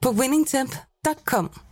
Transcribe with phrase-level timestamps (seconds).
[0.00, 1.67] på winningtemp.com.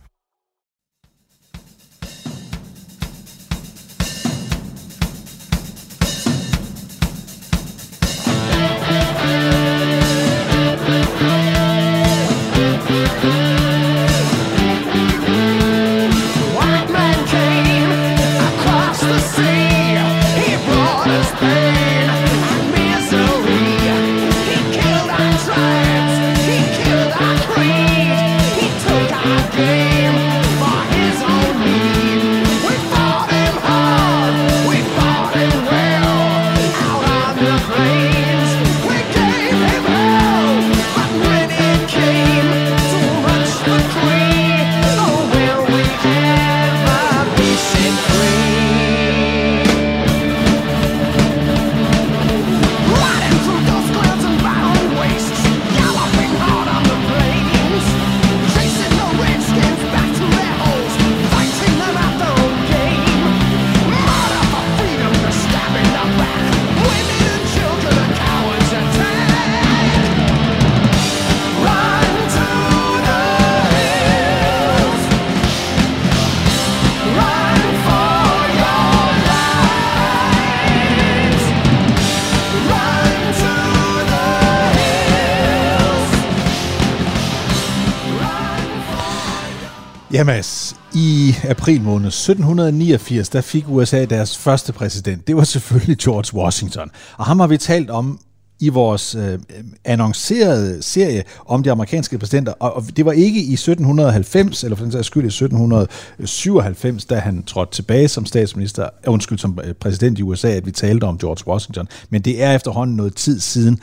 [90.25, 95.27] Mads, i april måned 1789, der fik USA deres første præsident.
[95.27, 96.91] Det var selvfølgelig George Washington.
[97.17, 98.19] Og ham har vi talt om
[98.59, 99.39] i vores øh,
[99.85, 104.83] annoncerede serie om de amerikanske præsidenter, og, og det var ikke i 1790, eller for
[104.83, 109.73] den sags skyld i 1797, da han trådte tilbage som statsminister, øh, undskyld, som øh,
[109.73, 113.39] præsident i USA, at vi talte om George Washington, men det er efterhånden noget tid
[113.39, 113.79] siden,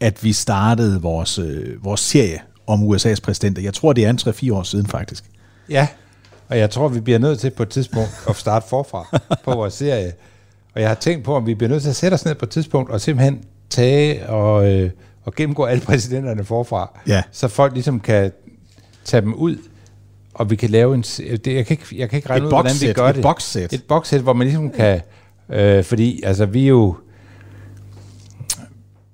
[0.00, 3.62] at vi startede vores, øh, vores serie om USA's præsidenter.
[3.62, 5.24] Jeg tror, det er en 3-4 år siden faktisk.
[5.70, 5.88] Ja,
[6.48, 9.74] og jeg tror, vi bliver nødt til på et tidspunkt at starte forfra på vores
[9.74, 10.12] serie.
[10.74, 12.44] Og jeg har tænkt på, om vi bliver nødt til at sætte os ned på
[12.44, 14.90] et tidspunkt og simpelthen tage og, øh,
[15.24, 17.22] og gennemgå alle præsidenterne forfra, Ja.
[17.32, 18.32] så folk ligesom kan
[19.04, 19.56] tage dem ud,
[20.34, 21.02] og vi kan lave en...
[21.02, 23.22] Det, jeg, kan ikke, jeg kan ikke regne Et ud, hvordan vi gør et det.
[23.22, 23.72] boxsæt.
[23.72, 25.00] Et boxsæt, hvor man ligesom kan...
[25.48, 26.96] Øh, fordi altså, vi er jo...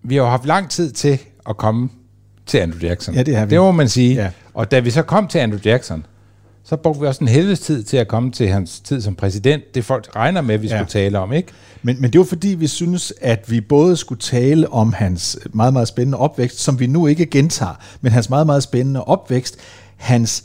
[0.02, 1.18] Vi har jo haft lang tid til
[1.48, 1.88] at komme
[2.46, 3.14] til Andrew Jackson.
[3.14, 3.50] Ja, det har vi.
[3.50, 4.14] Det må man sige.
[4.14, 4.30] Ja.
[4.54, 6.06] Og da vi så kom til Andrew Jackson,
[6.64, 9.74] så brugte vi også en helvedes tid til at komme til hans tid som præsident.
[9.74, 10.76] Det folk regner med, at vi ja.
[10.76, 11.52] skulle tale om, ikke?
[11.82, 15.72] Men, men det var fordi, vi synes, at vi både skulle tale om hans meget,
[15.72, 19.56] meget spændende opvækst, som vi nu ikke gentager, men hans meget, meget spændende opvækst,
[19.96, 20.44] hans,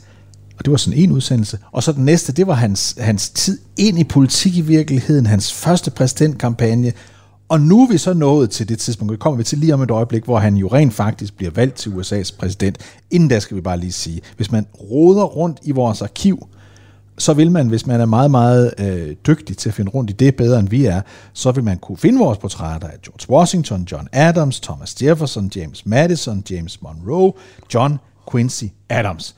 [0.58, 3.58] og det var sådan en udsendelse, og så den næste, det var hans, hans tid
[3.76, 6.92] ind i politik i virkeligheden, hans første præsidentkampagne,
[7.48, 9.82] og nu er vi så nået til det tidspunkt, det kommer vi til lige om
[9.82, 12.78] et øjeblik, hvor han jo rent faktisk bliver valgt til USA's præsident.
[13.10, 16.48] Inden da skal vi bare lige sige, hvis man roder rundt i vores arkiv,
[17.18, 20.12] så vil man, hvis man er meget, meget øh, dygtig til at finde rundt i
[20.12, 21.00] det bedre end vi er,
[21.32, 25.86] så vil man kunne finde vores portrætter af George Washington, John Adams, Thomas Jefferson, James
[25.86, 27.32] Madison, James Monroe,
[27.74, 27.98] John
[28.32, 29.36] Quincy Adams.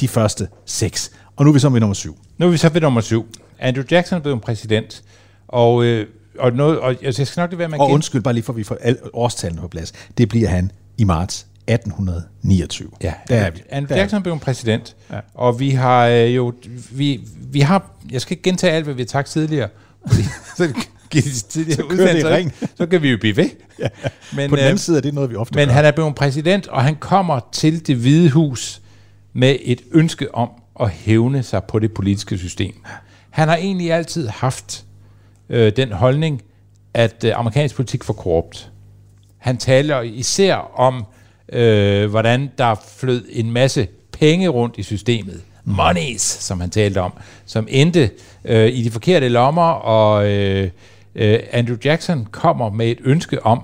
[0.00, 1.10] De første seks.
[1.36, 2.16] Og nu er vi så ved nummer syv.
[2.38, 3.26] Nu er vi så ved nummer syv.
[3.58, 5.02] Andrew Jackson blev en præsident,
[5.48, 6.06] og, øh,
[6.38, 8.52] og, noget, og altså, jeg skal nok det være at Og undskyld bare lige for,
[8.52, 9.92] vi får alle årstallene på plads.
[10.18, 12.88] Det bliver han i marts 1829.
[13.02, 13.62] Ja, der er vi.
[13.70, 15.20] Andrew Jackson blev en præsident, Ja.
[15.34, 16.52] og vi har øh, jo,
[16.90, 17.20] vi,
[17.52, 19.68] vi har, jeg skal ikke gentage alt, hvad vi har sagt tidligere,
[20.06, 20.22] fordi
[20.56, 20.72] så
[21.48, 22.52] tidligere Så udsendelser, ring.
[22.76, 23.50] så kan vi jo blive ved.
[23.78, 23.88] Ja.
[24.36, 25.74] Men, På den øh, anden side er det noget, vi ofte Men gør.
[25.74, 28.80] han er blevet præsident, og han kommer til det hvide hus
[29.32, 32.74] med et ønske om at hævne sig på det politiske system.
[33.30, 34.84] Han har egentlig altid haft
[35.50, 36.42] øh, den holdning,
[36.94, 38.70] at øh, amerikansk politik var korrupt.
[39.38, 41.04] Han taler især om,
[41.52, 45.40] øh, hvordan der flød en masse penge rundt i systemet.
[45.64, 47.12] Monies, som han talte om,
[47.46, 48.10] som endte
[48.44, 50.70] øh, i de forkerte lommer, og øh,
[51.14, 53.62] øh, Andrew Jackson kommer med et ønske om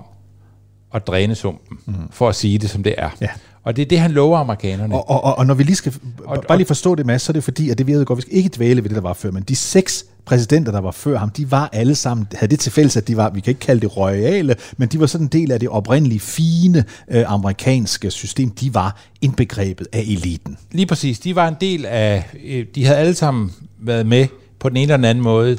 [0.93, 1.93] at dræne sumpen, mm.
[2.11, 3.09] for at sige det, som det er.
[3.21, 3.29] Ja.
[3.63, 4.95] Og det er det, han lover amerikanerne.
[4.95, 5.93] Og, og, og, og når vi lige skal,
[6.25, 8.17] og, bare lige forstå det, Mads, så er det fordi, at det vi ved godt,
[8.17, 10.91] vi skal ikke dvæle ved det, der var før, men de seks præsidenter, der var
[10.91, 13.51] før ham, de var alle sammen, havde det til fælles, at de var, vi kan
[13.51, 17.23] ikke kalde det royale, men de var sådan en del af det oprindelige, fine øh,
[17.31, 18.49] amerikanske system.
[18.49, 20.57] De var indbegrebet af eliten.
[20.71, 21.19] Lige præcis.
[21.19, 22.23] De var en del af...
[22.45, 24.27] øh, De havde alle sammen været med
[24.59, 25.57] på den ene eller den anden måde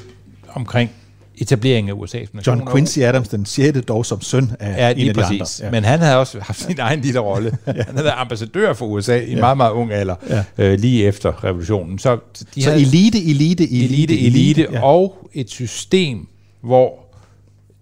[0.48, 0.90] omkring
[1.38, 2.58] etableringen af USA's nation.
[2.58, 5.60] John Quincy Adams, den sjette dog som søn af Ja, en af de præcis.
[5.60, 5.66] andre.
[5.66, 5.70] Ja.
[5.80, 7.58] Men han havde også haft sin egen lille rolle.
[7.66, 7.72] ja.
[7.86, 10.44] Han havde været ambassadør for USA i en meget, meget ung alder, Ja.
[10.58, 10.72] ja.
[10.72, 11.98] øh, lige efter revolutionen.
[11.98, 12.18] Så,
[12.54, 14.78] de Så havde elite, elite, elite, elite, elite, ja.
[14.78, 14.84] ja.
[14.84, 16.26] og et system,
[16.60, 16.92] hvor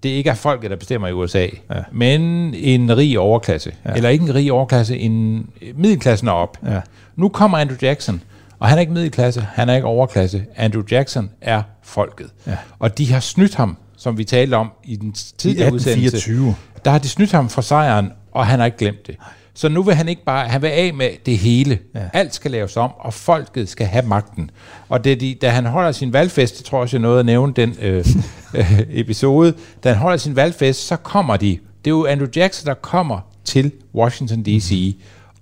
[0.03, 1.81] det ikke er folket, der bestemmer i USA, ja.
[1.93, 2.21] men
[2.55, 3.73] en rig overklasse.
[3.87, 3.93] Ja.
[3.95, 5.47] Eller ikke en rig overklasse, en
[5.77, 6.59] middelklassen er op.
[6.67, 6.81] Ja.
[7.17, 8.21] Nu kommer Andrew Jackson,
[8.65, 10.45] og han er ikke middelklasse, han er ikke overklasse.
[10.57, 12.27] Andrew Jackson er folket.
[12.47, 12.57] Ja.
[12.79, 16.17] Og de har snydt ham, som vi talte om i den tidligere udsendelse.
[16.17, 16.55] 1824.
[16.85, 19.17] Der har de snydt ham for sejren, og han har ikke glemt det.
[19.55, 21.79] Så nu vil han ikke bare, han vil af med det hele.
[21.95, 22.01] Ja.
[22.13, 24.51] Alt skal laves om, og folket skal have magten.
[24.89, 27.27] Og det, de, da han holder sin valgfest, det tror jeg også, jeg nåede at
[27.27, 28.07] nævne den øh,
[28.55, 31.59] øh, episode, da han holder sin valgfest, så kommer de.
[31.85, 34.97] Det er jo Andrew Jackson, der kommer til Washington D.C.,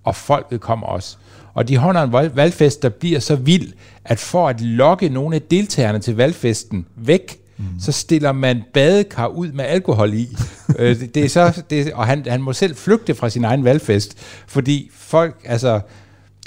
[0.04, 1.16] og folket kommer også.
[1.54, 3.72] Og de holder en valg- valgfest, der bliver så vild,
[4.04, 7.64] at for at lokke nogle af deltagerne til valgfesten væk, mm.
[7.80, 10.28] så stiller man badekar ud med alkohol i.
[10.78, 13.64] øh, det, det er så, det, og han, han må selv flygte fra sin egen
[13.64, 14.16] valgfest,
[14.46, 15.74] fordi folk, altså,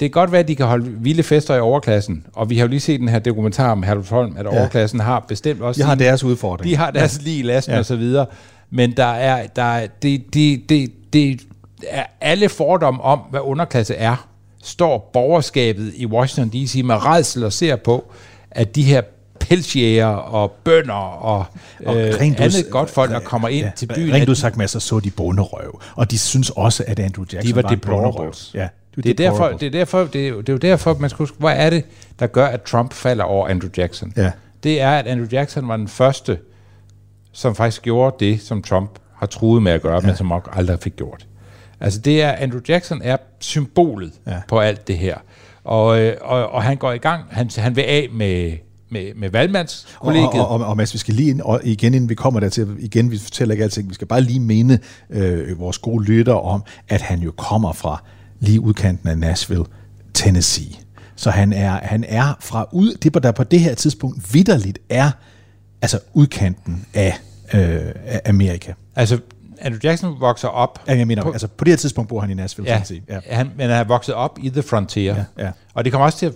[0.00, 2.68] kan godt være, at de kan holde vilde fester i overklassen, og vi har jo
[2.70, 6.00] lige set den her dokumentar om Herlufsholm, at overklassen har bestemt også De har sin-
[6.00, 6.70] deres udfordring.
[6.70, 7.24] de har deres ja.
[7.30, 7.74] lige lasten Ja.
[7.74, 7.78] ja.
[7.80, 8.26] og så videre.
[8.70, 11.40] Men der er, der er, det, det, det, det
[11.88, 14.28] er alle fordomme om, hvad underklasse er,
[14.66, 16.80] står borgerskabet i Washington D.C.
[16.84, 18.12] med redsel og ser på,
[18.50, 19.02] at de her
[19.40, 21.44] pelsjæger og bønder og,
[21.86, 24.34] og øh, rent andet godt folk, der kommer ind ja, til byen, Rent at ud
[24.34, 25.80] sagt, masser så de bonderøv.
[25.94, 27.76] Og de synes også, at Andrew Jackson de var bonderøv.
[27.76, 28.50] deplorables.
[28.54, 30.94] Ja, de var det, er derfor, det, er derfor, det, er, det er jo derfor,
[30.94, 31.84] man skal huske, hvad er det,
[32.18, 34.12] der gør, at Trump falder over Andrew Jackson?
[34.16, 34.30] Ja.
[34.62, 36.38] Det er, at Andrew Jackson var den første,
[37.32, 40.06] som faktisk gjorde det, som Trump har truet med at gøre, ja.
[40.06, 41.26] men som nok aldrig fik gjort.
[41.80, 44.40] Altså det er, Andrew Jackson er symbolet Ja.
[44.48, 45.16] på alt det her.
[45.64, 48.52] Og, øh, og, og han går i gang, han, han vil af med,
[48.90, 50.28] med, med Og, valgmandskollegiet.
[50.32, 53.10] og, og, og Mads, vi skal lige ind, og igen, inden vi kommer dertil, igen,
[53.10, 54.78] vi fortæller ikke alting, vi skal bare lige minde
[55.10, 58.02] øh, vores gode lytter om, at han jo kommer fra
[58.40, 59.64] lige udkanten af Nashville,
[60.14, 60.74] Tennessee.
[61.16, 65.10] Så han er, han er fra ud, det der på det her tidspunkt vidderligt er,
[65.82, 67.14] altså udkanten af,
[67.54, 68.72] øh, af Amerika.
[68.96, 69.18] Altså,
[69.60, 70.78] Andrew Jackson vokser op...
[70.88, 73.02] Ja, Jeg mener, på- altså på det her tidspunkt bor han i Nashville, Ja, Tennessee.
[73.08, 73.18] Ja.
[73.30, 75.16] Han, men han er vokset op i The Frontier.
[75.38, 75.50] Ja, ja.
[75.74, 76.32] Og det kommer også til at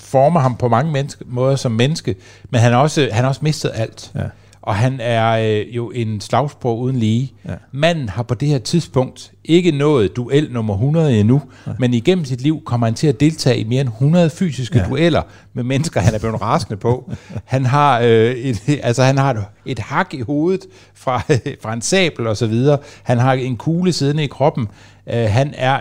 [0.00, 2.14] forme ham på mange menneske, måder som menneske,
[2.50, 4.10] men han har også, han har også mistet alt.
[4.14, 4.20] Ja.
[4.66, 7.32] Og han er øh, jo en slagsbror uden lige.
[7.48, 7.54] Ja.
[7.72, 11.72] Manden har på det her tidspunkt ikke nået duel nummer 100 endnu, ja.
[11.78, 14.84] men igennem sit liv kommer han til at deltage i mere end 100 fysiske Ja.
[14.88, 15.22] dueller
[15.54, 17.10] med mennesker, han er blevet rasende på.
[17.44, 20.60] Han har, øh, et, altså, han har et, et hak i hovedet
[20.94, 21.18] fra,
[21.62, 22.78] fra en sabel og så videre.
[23.02, 24.68] Han har en kugle siddende i kroppen.
[25.06, 25.80] Øh, han er,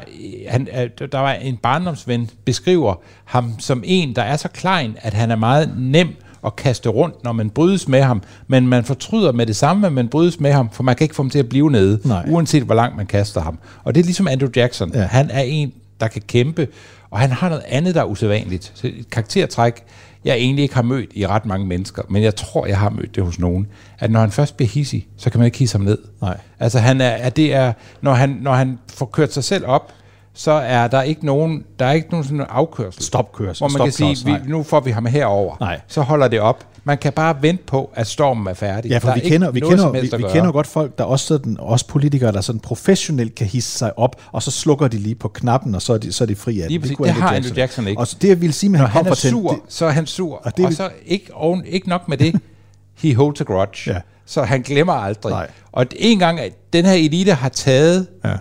[0.50, 2.96] han er, der var en barndomsven, beskriver
[3.26, 6.16] ham som en, der er så klein, at han er meget nem
[6.46, 9.94] at kaste rundt, når man brydes med ham, men man fortryder med det samme, at
[9.94, 12.26] man brydes med ham, for man kan ikke få ham til at blive nede, Nej.
[12.30, 13.60] uanset hvor langt man kaster ham.
[13.84, 14.92] Og det er ligesom Andrew Jackson.
[14.94, 15.02] Ja.
[15.02, 16.68] Han er en, der kan kæmpe,
[17.10, 18.72] og han har noget andet, der er usædvanligt.
[18.76, 19.84] Så et karaktertræk,
[20.26, 23.16] jeg egentlig ikke har mødt i ret mange mennesker, men jeg tror, jeg har mødt
[23.16, 23.68] det hos nogen,
[24.00, 25.98] at når han først bliver hissig, så kan man ikke hisse ham ned.
[26.22, 26.38] Nej.
[26.60, 29.92] Altså han er, at det er, når han, når han får kørt sig selv op,
[30.36, 33.04] så er der ikke nogen, der er ikke nogen sådan afkørsel.
[33.04, 35.56] Stopkørsel, Hvor man kan sige, stopklods, vi, nu får vi ham herover.
[35.60, 35.80] Nej.
[35.88, 36.66] Så holder det op.
[36.84, 38.92] Man kan bare vente på, at stormen er færdig.
[38.92, 41.26] Ja, for Der er vi kender, vi, kender, vi, vi kender godt folk, der også
[41.28, 45.16] sådan, også politikere, der sådan professionelt kan hisse sig op, og så slukker de lige
[45.16, 46.82] på knappen, og så er de, så er de fri af det.
[46.82, 46.98] præcis.
[46.98, 48.00] kunne Det har Andrew Jackson ikke.
[48.00, 49.90] Og så det, jeg vil sige med, Når han han er sur, Ten- så er
[49.92, 50.42] han sur.
[50.46, 52.36] Og det og så ikke, oven, ikke nok med det,
[53.02, 53.92] he holds a grudge.
[53.94, 54.00] Ja.
[54.26, 55.32] Så han glemmer aldrig.
[55.32, 55.48] Nej.
[55.72, 58.34] Og en gang, at den her elite har taget Ja.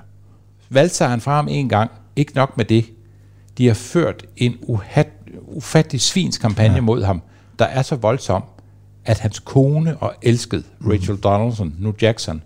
[0.75, 2.85] Valgsejren fra ham en gang, ikke nok med det,
[3.59, 5.09] de har ført en uhat,
[5.43, 6.81] ufattelig svinskampagne ja.
[6.81, 7.23] mod ham,
[7.59, 8.43] der er så voldsom,
[9.05, 12.43] at hans kone og elskede, Rachel Donaldson, nu Jackson,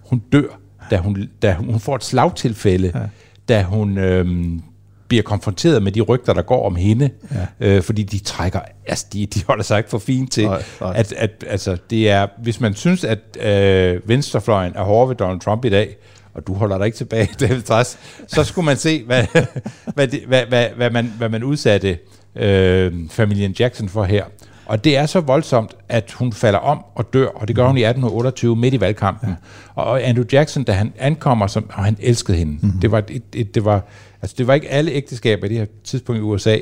[0.00, 0.48] hun dør,
[0.90, 3.00] da hun, da hun får et slagtilfælde, ja.
[3.48, 4.62] da hun øhm,
[5.08, 7.46] bliver konfronteret med de rygter, der går om hende, ja.
[7.60, 10.92] øh, fordi de trækker, altså de, de holder sig ikke for fint til, Nej, nej.
[10.96, 15.40] at, at altså, det er, hvis man synes, at øh, venstrefløjen er hård ved Donald
[15.40, 15.96] Trump i dag,
[16.38, 19.24] og du holder dig ikke tilbage, David Træs, så skulle man se, hvad,
[19.94, 21.98] hvad, det, hvad, hvad, hvad, man, hvad man udsatte
[22.36, 24.24] øh, familien Jackson for her.
[24.66, 27.76] Og det er så voldsomt, at hun falder om og dør, og det gør hun
[27.76, 29.28] i 1828 midt i valgkampen.
[29.28, 29.82] Ja.
[29.82, 32.52] Og Andrew Jackson, da han ankommer, som, og han elskede hende.
[32.52, 32.80] Mm-hmm.
[32.80, 33.86] Det, var et, et, det, var,
[34.22, 36.58] altså det var ikke alle ægteskaber i det her tidspunkt i USA,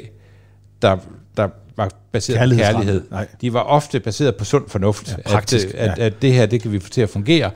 [0.82, 0.96] der,
[1.36, 3.02] der var baseret på kærlighed.
[3.10, 3.26] Nej.
[3.40, 5.10] De var ofte baseret på sund fornuft.
[5.10, 6.04] Ja, praktisk, At, øh, at, ja.
[6.04, 7.50] at det her, det kan vi få til at fungere.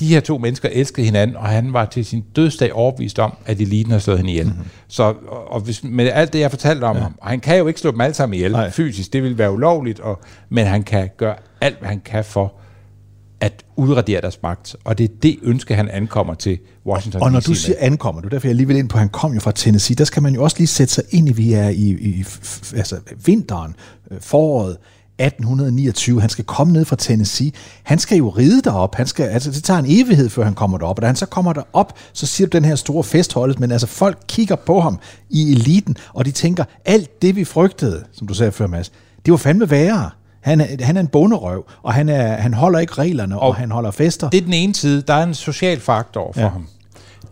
[0.00, 3.60] De her to mennesker elskede hinanden, og han var til sin dødsdag overbevist om, at
[3.60, 4.46] eliten har slået hende ihjel.
[4.46, 4.54] Mhm.
[4.56, 4.70] Mm-hmm.
[4.88, 7.02] Så og, og hvis, med alt det, jeg fortalte om ja.
[7.02, 8.70] ham, og han kan jo ikke slå dem alle sammen ihjel Nej.
[8.70, 12.54] fysisk, det vil være ulovligt, og, men han kan gøre alt, hvad han kan for
[13.40, 14.76] at udradere deres magt.
[14.84, 18.28] Og det er det ønske, han ankommer til Washington Og når du siger ankommer, du
[18.28, 20.34] derfor jeg lige vil ind på, at han kom jo fra Tennessee, der skal man
[20.34, 23.76] jo også lige sætte sig ind i, vi er i, i f- altså vinteren,
[24.10, 24.76] øh, foråret
[25.18, 26.20] 1829.
[26.20, 27.52] Han skal komme ned fra Tennessee.
[27.82, 28.94] Han skal jo ride derop.
[28.94, 30.98] Han skal, altså, det tager en evighed, før han kommer derop.
[30.98, 33.72] Og da han så kommer derop, så siger du den her store fest holdes, men
[33.72, 34.98] altså folk kigger på ham
[35.30, 38.92] i eliten, og de tænker, alt det vi frygtede, som du sagde før, Mads,
[39.24, 40.10] det var fandme værre.
[40.40, 43.56] Han er, han er en bonderøv, og han, er, han holder ikke reglerne, og, Og
[43.56, 44.30] han holder fester.
[44.30, 45.02] Det er den ene side.
[45.02, 46.48] Der er en social faktor for ja.
[46.48, 46.66] ham.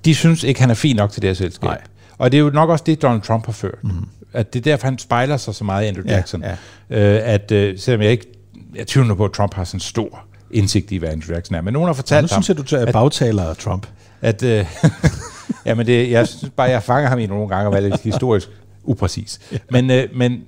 [0.05, 1.65] De synes ikke, han er fin nok til det her selskab.
[1.65, 1.81] Nej.
[2.19, 3.85] Og det er jo nok også det, Donald Trump har ført.
[3.85, 3.91] Mm.
[4.37, 6.43] At det er derfor, han spejler sig så meget i Andrew Ja, Jackson.
[6.43, 6.53] ja.
[6.91, 8.27] Øh, at øh, selvom jeg ikke
[8.75, 11.61] jeg tvivler på, at Trump har sådan en stor indsigt i, hvad Andrew Jackson er.
[11.61, 13.87] Men nogen har fortalt Nu ham, synes jeg, du tager bagtaler af Trump.
[14.21, 14.43] at...
[14.43, 14.67] Øh,
[15.67, 18.49] jamen, det, jeg synes bare, jeg fanger ham i nogle gange at være lidt historisk
[18.85, 19.41] upræcis.
[19.71, 20.45] Men, øh, men,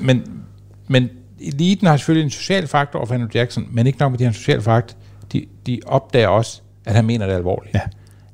[0.00, 0.22] men,
[0.88, 1.08] men
[1.40, 4.24] eliten har selvfølgelig en social faktor over for Andrew Jackson, men ikke nok med de
[4.24, 4.96] her social faktor.
[5.32, 7.74] De, de opdager også, at han mener det alvorligt.
[7.74, 7.80] Ja.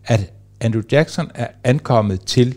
[0.05, 2.57] At Andrew Jackson er ankommet til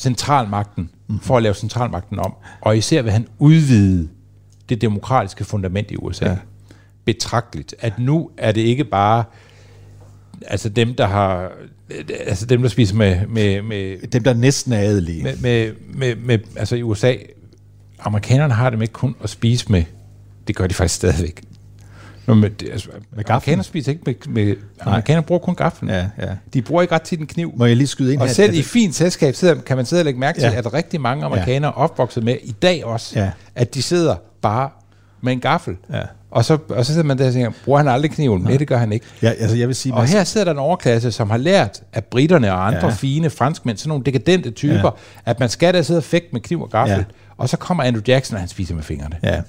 [0.00, 1.20] centralmagten mm-hmm.
[1.20, 4.08] for at lave centralmagten om, og især vil han udvide
[4.68, 6.28] det demokratiske fundament i USA.
[6.28, 6.36] Ja.
[7.04, 7.74] Betragteligt.
[7.78, 9.24] At nu er det ikke bare
[10.46, 11.52] altså dem, der har
[12.26, 15.22] altså dem, der spiser med, med, med, Dem, der næsten er adelige.
[15.22, 17.14] med, med, med, med altså i USA,
[17.98, 19.84] amerikanerne har dem ikke kun at spise med,
[20.46, 21.42] det gør de faktisk stadigvæk.
[22.30, 23.32] Nå, med, det, altså, med gaflen?
[23.32, 25.90] amerikanere spiser ikke med, med amerikanere bruger kun gaflen.
[25.90, 26.26] Ja, ja.
[26.54, 27.52] De bruger ikke ret tit en kniv.
[27.56, 28.34] Må jeg lige skyde ind Og her?
[28.34, 30.58] selv i fint selskab sidder, kan man sidde og lægge mærke til, Ja.
[30.58, 33.30] at rigtig mange amerikanere er opvokset med, i dag også, Ja.
[33.54, 34.70] at de sidder bare
[35.22, 35.76] med en gaffel.
[35.92, 36.02] Ja.
[36.30, 38.42] Og, så, og så sidder man der og tænker, bruger han aldrig kniven?
[38.42, 39.06] Nej, det gør han ikke.
[39.22, 42.04] ja, altså, jeg vil sige, Og her sidder der en overklasse, som har lært af
[42.04, 42.86] britterne og andre Ja.
[42.86, 42.92] ja.
[42.92, 44.84] fine franskmænd, sådan nogle dekadente typer, Ja.
[45.26, 45.30] ja.
[45.30, 46.96] at man skal da sidde og fægte med kniv og gaffel.
[46.98, 47.04] Ja.
[47.40, 49.16] Og så kommer Andrew Jackson, og han spiser med fingrene.
[49.22, 49.40] Ja,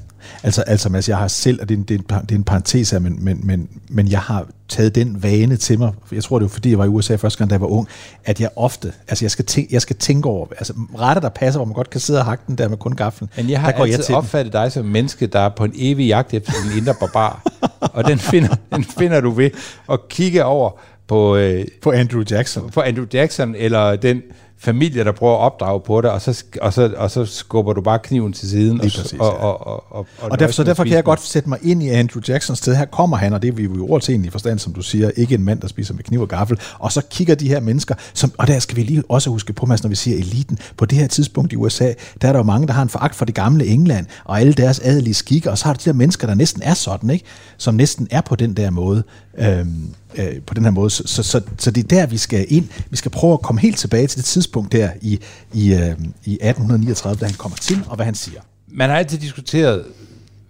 [0.43, 2.35] altså, altså Mads, jeg har selv, og det er en, det er en, det er
[2.35, 6.23] en parentes her, men, men, men, men jeg har taget den vane til mig, jeg
[6.23, 7.87] tror det var fordi, jeg var i USA første gang, da jeg var ung,
[8.25, 11.59] at jeg ofte, altså jeg skal, tænke, jeg skal tænke over, altså retter, der passer,
[11.59, 13.71] hvor man godt kan sidde og hakke den der med kun gaflen, Men jeg har
[13.71, 14.17] der går altid jeg til den.
[14.17, 17.43] opfattet dig som en menneske, der er på en evig jagt efter din indre barbar.
[17.95, 19.49] og den finder, den finder du ved
[19.91, 20.71] at kigge over
[21.07, 22.69] på, øh, på Andrew Jackson.
[22.69, 24.21] på Andrew Jackson, eller den
[24.63, 27.81] familie, der prøver at opdrage på dig, og så, og så, og så skubber du
[27.81, 28.77] bare kniven til siden.
[28.77, 29.45] Lige og, præcis, og, ja.
[29.45, 32.21] og, og, og, Og derfor, så derfor kan jeg godt sætte mig ind i Andrew
[32.27, 32.75] Jacksons sted.
[32.75, 34.81] Her kommer han, og det er vi jo i ord til egentlig forstand, som du
[34.81, 36.59] siger, ikke en mand, der spiser med kniv og gaffel.
[36.79, 39.65] Og så kigger de her mennesker, som, og der skal vi lige også huske på,
[39.65, 42.43] Mads, når vi siger eliten, på det her tidspunkt i USA, der er der jo
[42.43, 45.57] mange, der har en foragt for det gamle England, og alle deres adelige skikker, og
[45.57, 47.25] så har du de der mennesker, der næsten er sådan, ikke?
[47.57, 49.03] som næsten er på den der måde.
[49.37, 50.89] Øhm, øh, på den her måde.
[50.89, 52.67] Så, så, så, så det er der, vi skal ind.
[52.89, 55.19] Vi skal prøve at komme helt tilbage til det tidspunkt der i,
[55.53, 55.89] i, øh,
[56.25, 58.41] i 1839, da han kommer til, og hvad han siger.
[58.67, 59.85] Man har altid diskuteret,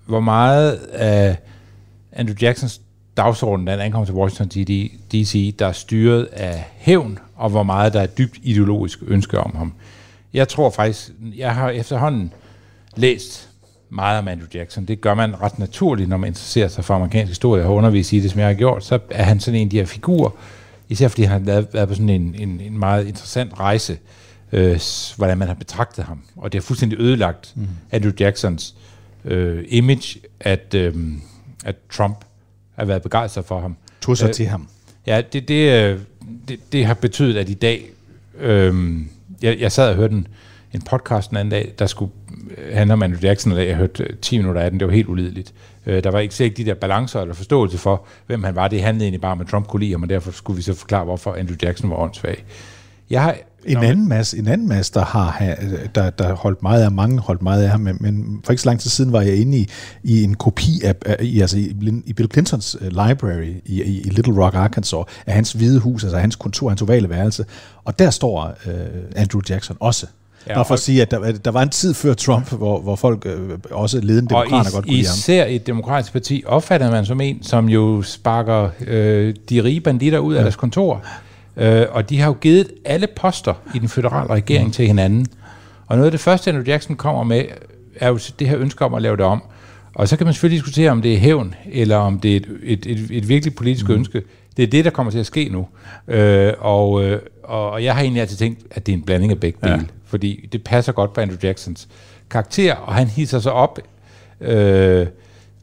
[0.06, 1.38] hvor meget af
[2.12, 2.82] Andrew Jacksons
[3.18, 4.66] dagsorden, da han ankom til Washington
[5.12, 9.56] D.C., der er styret af hævn, og hvor meget der er dybt ideologisk ønske om
[9.56, 9.74] ham.
[10.34, 12.34] Jeg tror faktisk, jeg har efterhånden
[12.96, 13.51] læst
[13.92, 14.86] meget om Andrew Jackson.
[14.86, 18.14] Det gør man ret naturligt, når man interesserer sig for amerikansk historie og har undervist
[18.14, 18.86] i det, som jeg har gjort.
[18.86, 20.30] Så er han sådan en af de her figurer,
[20.90, 23.98] især fordi han har været på sådan en, en, en meget interessant rejse,
[24.52, 24.80] øh,
[25.18, 26.22] hvordan man har betragtet ham.
[26.36, 27.68] Og det har fuldstændig ødelagt mm.
[27.92, 28.76] Andrew Jacksons
[29.26, 30.96] øh, image, at, øh,
[31.66, 32.18] at Trump
[32.76, 33.76] har været begejstret for ham.
[34.02, 34.68] Tog sig Øh, til ham.
[35.08, 36.00] Ja, det, det, øh,
[36.48, 37.90] det, det har betydet, at i dag...
[38.40, 39.10] Øhm,
[39.42, 40.28] jeg, jeg sad og hørte en,
[40.74, 42.12] en podcast den anden dag, der skulle
[42.58, 44.80] øh, handle om Andrew Jackson, og jeg hørte øh, 10 minutter af den.
[44.80, 45.54] Det var helt ulideligt.
[45.86, 48.68] Øh, der var ikke, ikke de der balancer eller forståelse for, hvem han var.
[48.68, 51.34] Det handlede egentlig bare at Trump kunne lide og derfor skulle vi så forklare, hvorfor
[51.34, 52.46] Andrew Jackson var åndssvag.
[53.10, 55.56] Jeg har, En Nå, anden masse, en anden masse, der har ha-
[55.96, 58.70] der, der holdt meget af mange holdt meget af ham, men, men for ikke så
[58.70, 59.70] lang tid siden var jeg inde i,
[60.04, 64.10] i en kopi af, i, altså i, i Bill Clintons uh, library i, i, i
[64.10, 67.46] Little Rock, Arkansas, af hans hvide hus, altså hans kontor, hans ovale værelse,
[67.84, 68.72] og der står uh,
[69.16, 70.08] Andrew Jackson også.
[70.48, 72.80] Ja, Ja, Bare for at sige, at der, der var en tid før Trump, hvor,
[72.80, 75.16] hvor folk, øh, også ledende demokrater, is, godt kunne lide ham.
[75.18, 79.82] især i et demokratisk parti opfatter man som en, som jo sparker øh, de rige
[79.82, 81.06] banditter ud af deres kontor.
[81.58, 84.72] Øh, og de har jo givet alle poster i den føderale regering mm.
[84.72, 85.28] til hinanden.
[85.88, 87.44] Og noget af det første, Andrew Jackson kommer med,
[87.96, 89.44] er jo det her ønske om at lave det om.
[89.96, 92.48] Og så kan man selvfølgelig diskutere, om det er hævn, eller om det er et,
[92.64, 93.96] et, et, et virkelig politisk mm.
[93.96, 94.22] ønske.
[94.58, 95.68] Det er det, der kommer til at ske nu.
[96.08, 99.32] Øh, og, øh, og og jeg har egentlig altid tænkt, at det er en blanding
[99.32, 99.80] af begge Ja.
[100.12, 101.88] Fordi det passer godt på Andrew Jacksons
[102.30, 103.80] karakter, og han hisser sig op
[104.42, 105.08] øh,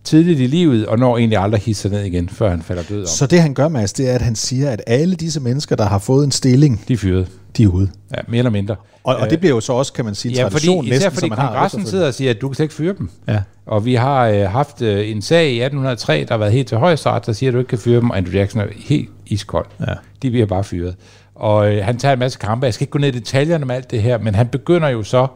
[0.04, 3.06] tidligt i livet, og når egentlig aldrig hisser ned igen, før han falder død om.
[3.06, 5.84] Så det han gør, Mads, det er, at han siger, at alle disse mennesker, der
[5.84, 7.28] har fået en stilling, De er fyret.
[7.56, 7.90] de er ude.
[8.16, 8.76] Ja, mere eller mindre.
[9.04, 10.94] Og, og det bliver jo så også, kan man sige, en Ja, fordi, tradition især
[10.94, 11.90] næsten, fordi som man har kongressen efterfølgende.
[11.90, 13.10] sidder og siger, at du kan ikke fyre dem.
[13.28, 13.38] Ja.
[13.66, 16.76] Og vi har øh, haft øh, en sag i 1803, der har været helt til
[16.78, 19.66] højesteret, der siger, at du ikke kan fyre dem, og Andrew Jackson er helt iskold.
[19.80, 19.92] Ja.
[20.22, 20.94] De bliver bare fyret.
[21.38, 22.64] Og øh, han tager en masse kampe.
[22.64, 25.02] Jeg skal ikke gå ned i detaljerne med alt det her, men han begynder jo
[25.02, 25.26] så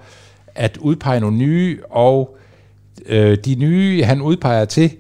[0.55, 2.37] at udpege nogle nye, og
[3.07, 4.91] øh, de nye, han udpeger til,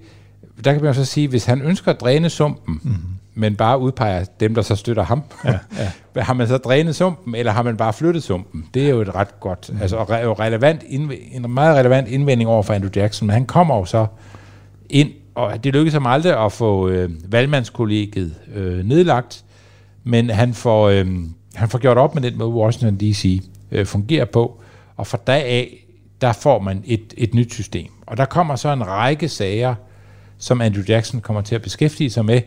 [0.64, 3.02] der kan man jo så sige, hvis han ønsker at dræne sumpen, mm-hmm.
[3.34, 5.58] men bare udpeger dem, der så støtter ham, ja,
[6.16, 6.20] ja.
[6.22, 8.66] har man så drænet sumpen, eller har man bare flyttet sumpen?
[8.74, 9.82] Det er jo et ret godt, mm.
[9.82, 13.76] altså re- relevant indv- en meget relevant indvending over for Andrew Jackson, men han kommer
[13.76, 14.06] jo så
[14.90, 19.44] ind, og det lykkedes ham aldrig at få øh, valgmandskollegiet øh, nedlagt,
[20.04, 21.06] men han får, øh,
[21.54, 23.42] han får gjort op med den måde, Washington D.C.
[23.70, 24.60] Øh, fungerer på,
[24.96, 25.86] og fra dag af,
[26.20, 27.88] der får man et, et nyt system.
[28.06, 29.74] Og der kommer så en række sager,
[30.38, 32.40] som Andrew Jackson kommer til at beskæftige sig med,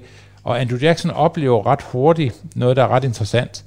[0.43, 3.65] og Andrew Jackson oplever ret hurtigt noget, der er ret interessant.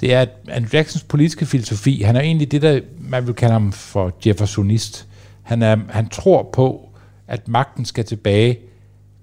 [0.00, 3.52] Det er, at Andrew Jacksons politiske filosofi, han er egentlig det, der man vil kalde
[3.52, 5.06] ham for Jeffersonist.
[5.42, 6.88] Han, er, han tror på,
[7.28, 8.58] at magten skal tilbage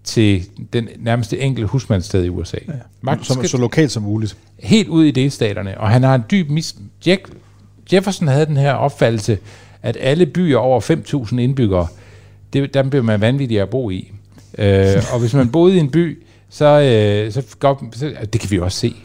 [0.04, 0.44] til
[0.74, 2.58] den nærmeste enkelte husmandssted i USA.
[2.68, 2.74] Ja.
[3.02, 4.38] Magten Så, så lokalt som muligt.
[4.60, 6.76] helt ud i delstaterne, og han har en dyb mis...
[7.06, 7.30] Jack,
[7.94, 9.38] Jefferson havde den her opfattelse,
[9.82, 10.82] at alle byer over
[11.32, 11.88] 5.000 indbyggere,
[12.54, 14.12] det, dem bliver man vanvittig at bo i.
[14.58, 18.52] Øh, og hvis man boede i en by, så, øh, så, går, så det kan
[18.52, 18.96] vi jo også se.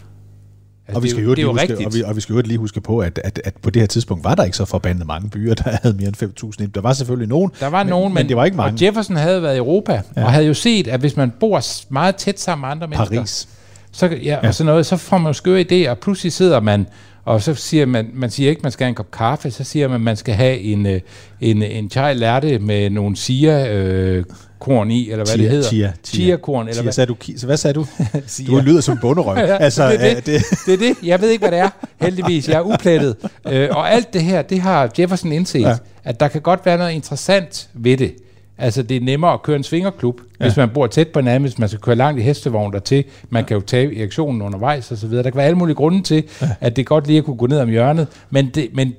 [0.88, 1.86] Altså, Og vi, skal jo- det er jo huske, rigtigt.
[1.86, 3.86] og, vi, og vi skal jo lige huske på, at, at, at på det her
[3.86, 6.70] tidspunkt var der ikke så forbandet mange byer, der havde mere end 5.000.
[6.74, 8.76] Der var selvfølgelig nogen, Der var men, nogen, men, det var ikke mange.
[8.76, 10.24] Og Jefferson havde været i Europa, ja.
[10.24, 13.48] og havde jo set, at hvis man bor meget tæt sammen med andre mennesker, Paris.
[13.92, 14.48] så, ja, ja.
[14.48, 16.86] Og sådan noget, så får man jo skøre idéer, og pludselig sidder man,
[17.28, 19.88] og så siger man, man siger ikke, man skal have en kop kaffe, så siger
[19.88, 21.00] man, man skal have en, øh,
[21.40, 24.24] en, en chai latte med nogle sia øh,
[24.58, 25.68] korn i, eller hvad det hedder.
[25.68, 26.92] Chia, chia korn, eller Chia, hvad?
[26.92, 27.86] sagde du, så hvad sagde du?
[28.46, 29.36] Du lyder som bunderøv.
[29.48, 30.26] Ja, altså, det, er øh, det.
[30.26, 30.42] Det.
[30.66, 30.96] det er det.
[31.02, 31.70] Jeg ved ikke, hvad det er,
[32.00, 32.48] heldigvis.
[32.48, 33.16] Jeg er uplettet.
[33.48, 35.60] Øh, og alt det her, det har Jefferson indset.
[35.60, 35.76] Ja.
[36.04, 38.14] at der kan godt være noget interessant ved det.
[38.58, 40.44] Altså, det er nemmere at køre en svingerklub, ja.
[40.44, 43.04] hvis man bor tæt på hinanden, hvis man skal køre langt i hestevogn dertil.
[43.30, 45.22] Man kan jo tage erektionen undervejs og så videre.
[45.22, 46.48] Der kan være alle mulige grunde til, ja.
[46.60, 48.94] at det godt lige at kunne gå ned om hjørnet, men det, men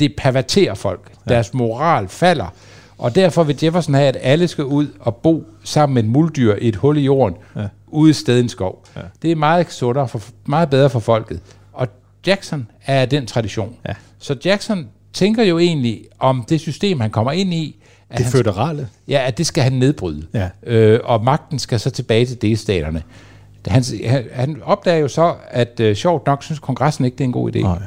[0.00, 1.12] det perverterer folk.
[1.28, 1.34] Ja.
[1.34, 2.54] Deres moral falder.
[2.98, 6.54] Og derfor vil Jefferson have, at alle skal ud og bo sammen med et muldyr
[6.54, 7.66] i et hul i jorden, ja.
[7.86, 8.84] ude i stedet en skov.
[8.96, 9.00] Ja.
[9.22, 11.40] Det er meget sundere, for, meget bedre for folket.
[11.72, 11.88] Og
[12.26, 13.76] Jackson er af den tradition.
[13.88, 13.94] Ja.
[14.18, 17.81] Så Jackson tænker jo egentlig om det system, han kommer ind i,
[18.12, 18.88] at, det han, føderale.
[19.08, 20.26] ja, at det skal han nedbryde.
[20.34, 20.48] Ja.
[20.66, 23.02] Øh, og magten skal så tilbage til delstaterne.
[23.66, 27.28] Han, han, han opdager jo så, at øh, sjovt nok synes kongressen ikke, det er
[27.28, 27.60] en god idé.
[27.60, 27.78] Nej.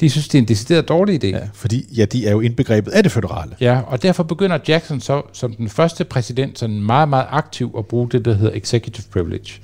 [0.00, 1.28] De synes, det er en decideret dårlig idé.
[1.28, 3.56] Ja, fordi ja, de er jo indbegrebet af det føderale.
[3.60, 7.86] Ja, og derfor begynder Jackson så som den første præsident sådan meget, meget aktiv at
[7.86, 9.60] bruge det, der hedder executive privilege.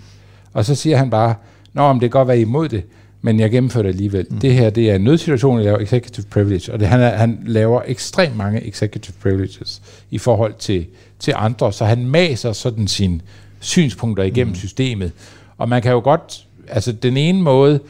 [0.52, 1.34] Og så siger han bare,
[1.72, 2.84] Nå, om det kan godt være imod det,
[3.22, 4.26] men jeg gennemfører det alligevel.
[4.30, 4.38] Mm.
[4.38, 7.38] Det her, det er en nødsituation, jeg laver executive privilege, og det, han, er, han
[7.46, 10.86] laver ekstremt mange executive privileges i forhold til,
[11.18, 13.20] til andre, så han maser sådan sine
[13.60, 14.56] synspunkter igennem mm.
[14.56, 15.12] systemet.
[15.58, 17.80] Og man kan jo godt, altså den ene måde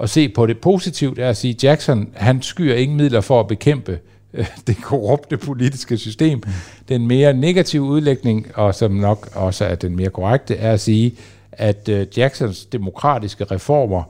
[0.00, 3.46] at se på det positivt, er at sige, Jackson, han skyer ingen midler for at
[3.46, 3.98] bekæmpe
[4.34, 6.42] øh, det korrupte politiske system.
[6.88, 11.14] Den mere negative udlægning, og som nok også er den mere korrekte, er at sige,
[11.52, 14.02] at øh, Jacksons demokratiske reformer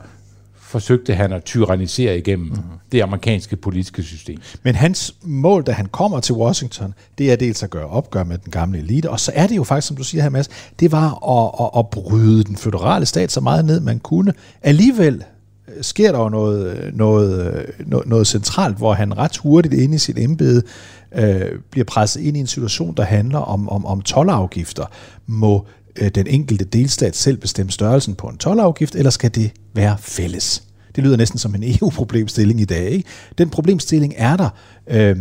[0.67, 2.57] forsøgte han at tyrannisere igennem mm.
[2.93, 4.39] det amerikanske politiske system.
[4.63, 8.39] Men hans mål, da han kommer til Washington, det er dels at gøre opgør med
[8.39, 10.49] den gamle elite, og så er det jo faktisk, som du siger her, Mads,
[10.81, 14.33] det var at, at, at bryde den føderale stat så meget ned, man kunne.
[14.63, 15.25] Alligevel
[15.69, 19.95] øh, sker der jo noget, noget, øh, noget, noget centralt, hvor han ret hurtigt inde
[19.95, 20.63] i sit embede
[21.15, 24.85] øh, bliver presset ind i en situation, der handler om, om, om tolvafgifter.
[25.27, 29.51] Må øh, Øh, den enkelte delstat selv bestemme størrelsen på en tolvafgift, eller skal det
[29.75, 30.63] være fælles?
[30.97, 32.91] Det lyder næsten som en EU-problemstilling i dag.
[32.91, 33.09] Ikke?
[33.39, 34.49] Den problemstilling er der,
[34.87, 35.17] øh,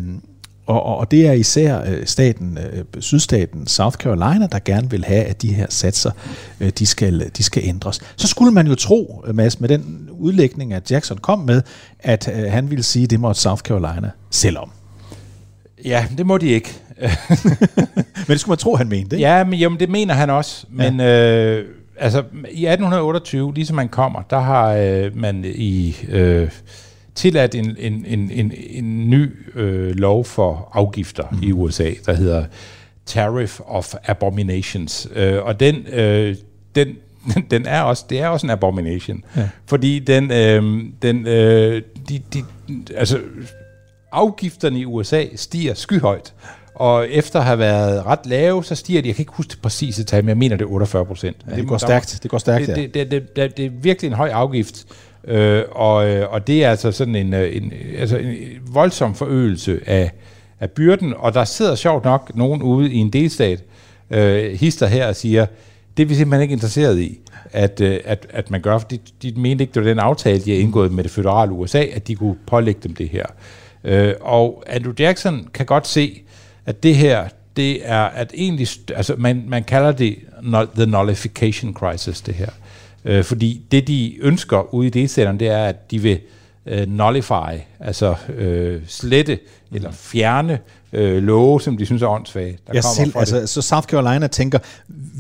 [0.65, 5.23] og, og, det er især øh, staten, øh, sydstaten South Carolina, der gerne vil have,
[5.23, 6.11] at de her satser,
[6.59, 8.01] øh, de, skal, de skal ændres.
[8.15, 11.61] Så skulle man jo tro, øh, Mads, med den udlægning, at Jackson kom med,
[11.99, 14.71] at øh, han ville sige, at det måtte South Carolina selv om.
[15.85, 16.79] Ja, det må de ikke.
[18.27, 19.15] Men det skulle man tro, han mente.
[19.15, 19.27] Ikke?
[19.27, 20.65] Ja, men jamen, det mener han også.
[20.69, 21.57] Men ja.
[21.57, 21.65] øh,
[21.97, 26.49] altså, i 1828, ligesom man kommer, der har øh, man i øh,
[27.15, 31.43] tilladt en, en, en, en, en ny øh, lov for afgifter mm.
[31.43, 32.45] i USA, der hedder
[33.05, 35.07] Tariff of Abominations.
[35.15, 36.35] Øh, og den, øh,
[36.75, 36.95] den,
[37.51, 39.23] den er også, det er også en abomination.
[39.35, 39.49] Ja.
[39.65, 42.43] Fordi den, øh, den øh, de, de,
[42.95, 43.19] altså,
[44.11, 46.33] afgifterne i USA stiger skyhøjt.
[46.75, 49.59] Og efter at have været ret lave, så stiger de, jeg kan ikke huske det
[49.61, 51.37] præcise tal, men jeg mener det er 48 procent.
[51.49, 52.19] Ja, det går stærkt.
[52.23, 52.81] Det går stærkt, det, ja.
[52.81, 54.85] det, det, det, det, det er virkelig en høj afgift.
[55.27, 58.35] Øh, og, øh, og det er altså sådan en, øh, en, altså en
[58.67, 60.11] voldsom forøgelse af,
[60.59, 63.63] af byrden, og der sidder sjovt nok nogen ude i en delstat,
[64.11, 65.45] øh, hister her og siger,
[65.97, 67.19] det er vi simpelthen ikke interesseret i,
[67.51, 70.39] at, øh, at, at man gør, for de, de mente ikke, det var den aftale,
[70.39, 73.25] de har indgået med det føderale USA, at de kunne pålægge dem det her.
[73.83, 76.21] Øh, og Andrew Jackson kan godt se,
[76.65, 80.17] at det her, det er at egentlig, altså man, man kalder det
[80.75, 82.49] the nullification crisis, det her.
[83.05, 86.19] Øh, fordi det, de ønsker ude i delstaterne, det er, at de vil
[86.65, 89.39] øh, nullify, altså øh, slette
[89.73, 90.59] eller fjerne
[90.93, 92.57] øh, love, som de synes er åndssvage.
[92.67, 94.59] Der Jeg selv, fra altså, så South Carolina tænker,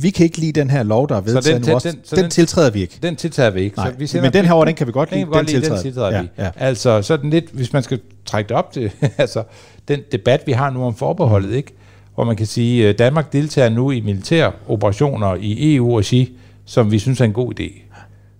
[0.01, 1.91] vi kan ikke lide den her lov, der er vedtaget den- nu den- også.
[1.91, 2.99] den- så Den, den- tiltræder vi ikke.
[3.03, 3.77] Den tiltager vi ikke.
[3.77, 5.25] Nej, så vi men den her over, den kan vi godt den lide.
[5.25, 6.27] kan vi godt Den lide, den tiltræder- tiltræder vi.
[6.37, 6.51] ja, ja.
[6.57, 9.43] Altså sådan lidt, hvis man skal trække det op til, altså
[9.87, 11.71] den debat, vi har nu om forbeholdet, ikke?
[12.15, 16.99] hvor man kan sige, at Danmark deltager nu i militære operationer i EU-regi, som vi
[16.99, 17.81] synes er en god idé.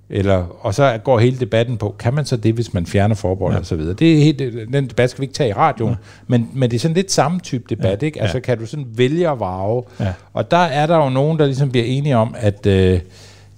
[0.10, 3.54] Eller, og så går hele debatten på, kan man så det, hvis man fjerner forbehold
[3.54, 3.60] ja.
[3.60, 3.94] og så videre.
[3.94, 4.40] Det er helt,
[4.74, 5.98] den debat skal vi ikke tage i radioen, ja.
[6.28, 8.06] men, men det er sådan lidt samme type debat, ja.
[8.06, 8.22] ikke?
[8.22, 9.84] Altså kan du sådan vælge at varve.
[10.00, 10.14] Ja.
[10.34, 13.00] Og der er der jo nogen, der ligesom bliver enige om, at øh,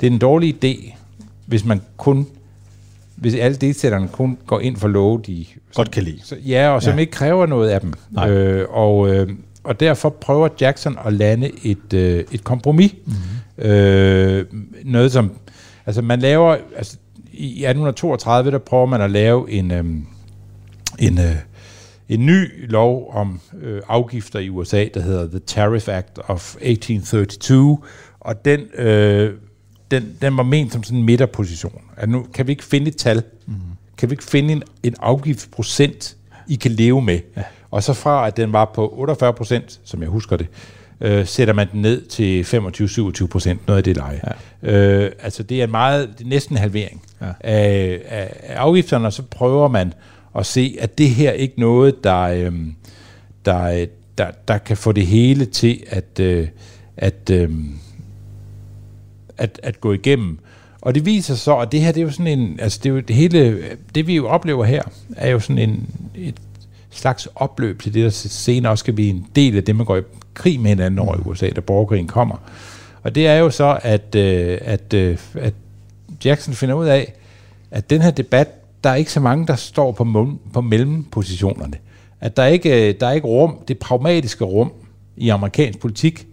[0.02, 0.94] det er en dårlig idé,
[1.46, 2.28] hvis man kun
[3.16, 6.20] hvis alle delstaterne kun går ind for love, de Godt kan lide.
[6.24, 6.96] så, ja, og som Ja.
[6.96, 7.00] ja.
[7.00, 7.94] ikke kræver noget af dem.
[8.12, 8.30] Nej.
[8.30, 9.30] Øh, og, øh,
[9.64, 12.94] og derfor prøver Jackson at lande et, øh, et kompromis.
[13.06, 13.16] Mhm.
[13.16, 13.72] Mm-hmm.
[13.72, 14.46] Øh,
[14.86, 15.32] noget som,
[15.88, 16.98] altså man laver, altså
[17.32, 19.86] i 1832, der prøver man at lave en, øh,
[21.00, 21.36] en, øh,
[22.10, 27.78] en ny lov om øh, afgifter i USA, der hedder The Tariff Act of 1832,
[28.20, 29.34] og den, øh,
[29.92, 31.82] den, den var ment som sådan en midterposition.
[31.98, 33.54] At nu kan vi ikke finde et tal, mm.
[33.98, 37.20] kan vi ikke finde en, en afgiftsprocent, I kan leve med.
[37.38, 37.44] Ja.
[37.72, 40.48] Og så fra, at den var på 48 procent, som jeg husker det,
[41.02, 42.44] øh, sætter man den ned til
[43.24, 44.22] 25-27 procent, noget af det leje.
[44.64, 44.72] Ja.
[44.72, 47.26] Øh, altså det er en meget, det er næsten en halvering Ja.
[47.40, 49.94] af, af, af afgifterne, og så prøver man
[50.38, 52.76] at se, at det her ikke noget, der, øhm,
[53.46, 53.86] der,
[54.18, 56.48] der, der kan få det hele til at, øh,
[56.98, 57.78] at, øhm,
[59.38, 60.40] at, at gå igennem.
[60.82, 62.94] Og det viser så, at det her, det er jo sådan en, altså det er
[62.94, 63.64] jo det hele,
[63.96, 64.84] det vi jo oplever her,
[65.16, 66.36] er jo sådan en, et
[66.92, 69.98] slags opløb til det, der senere også skal blive en del af det, man går
[69.98, 70.02] i
[70.34, 72.36] krig med hinanden over i USA, da borgerkrigen kommer.
[73.04, 75.54] Og det er jo så, at, øh, at, øh, at
[76.26, 77.14] Jackson finder ud af,
[77.72, 78.48] at den her debat,
[78.84, 81.78] der er ikke så mange, der står på, mul- på mellempositionerne.
[82.22, 84.72] At der er ikke, øh, der er ikke rum, det pragmatiske rum
[85.18, 86.28] i amerikansk politik,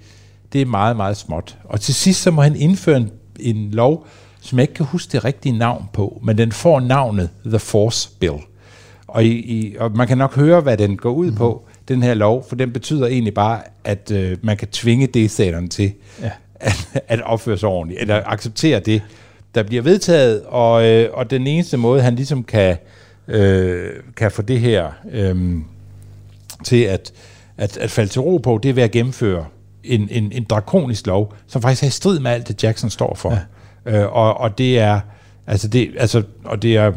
[0.52, 1.56] det er meget, meget småt.
[1.64, 4.06] Og til sidst så må han indføre en, en lov,
[4.40, 8.10] som jeg ikke kan huske det rigtige navn på, men den får navnet The Force
[8.18, 8.36] Bill.
[9.14, 12.14] Og, i, i, og man kan nok høre, hvad den går ud på, den her
[12.14, 16.30] lov, for den betyder egentlig bare, at øh, man kan tvinge delstaterne til Ja.
[16.54, 19.02] at, at opføre sig ordentligt, eller acceptere det,
[19.54, 22.76] der bliver vedtaget, og, øh, og den eneste måde, han ligesom kan,
[23.28, 25.54] øh, kan få det her øh,
[26.64, 27.12] til at,
[27.56, 29.44] at, at falde til ro på, det er ved at gennemføre
[29.84, 33.14] en, en, en drakonisk lov, som faktisk er i strid med alt det, Jackson står
[33.14, 33.38] for.
[33.86, 34.02] Ja.
[34.02, 35.00] Øh, og, og det er,
[35.46, 36.92] altså det, altså, og det er,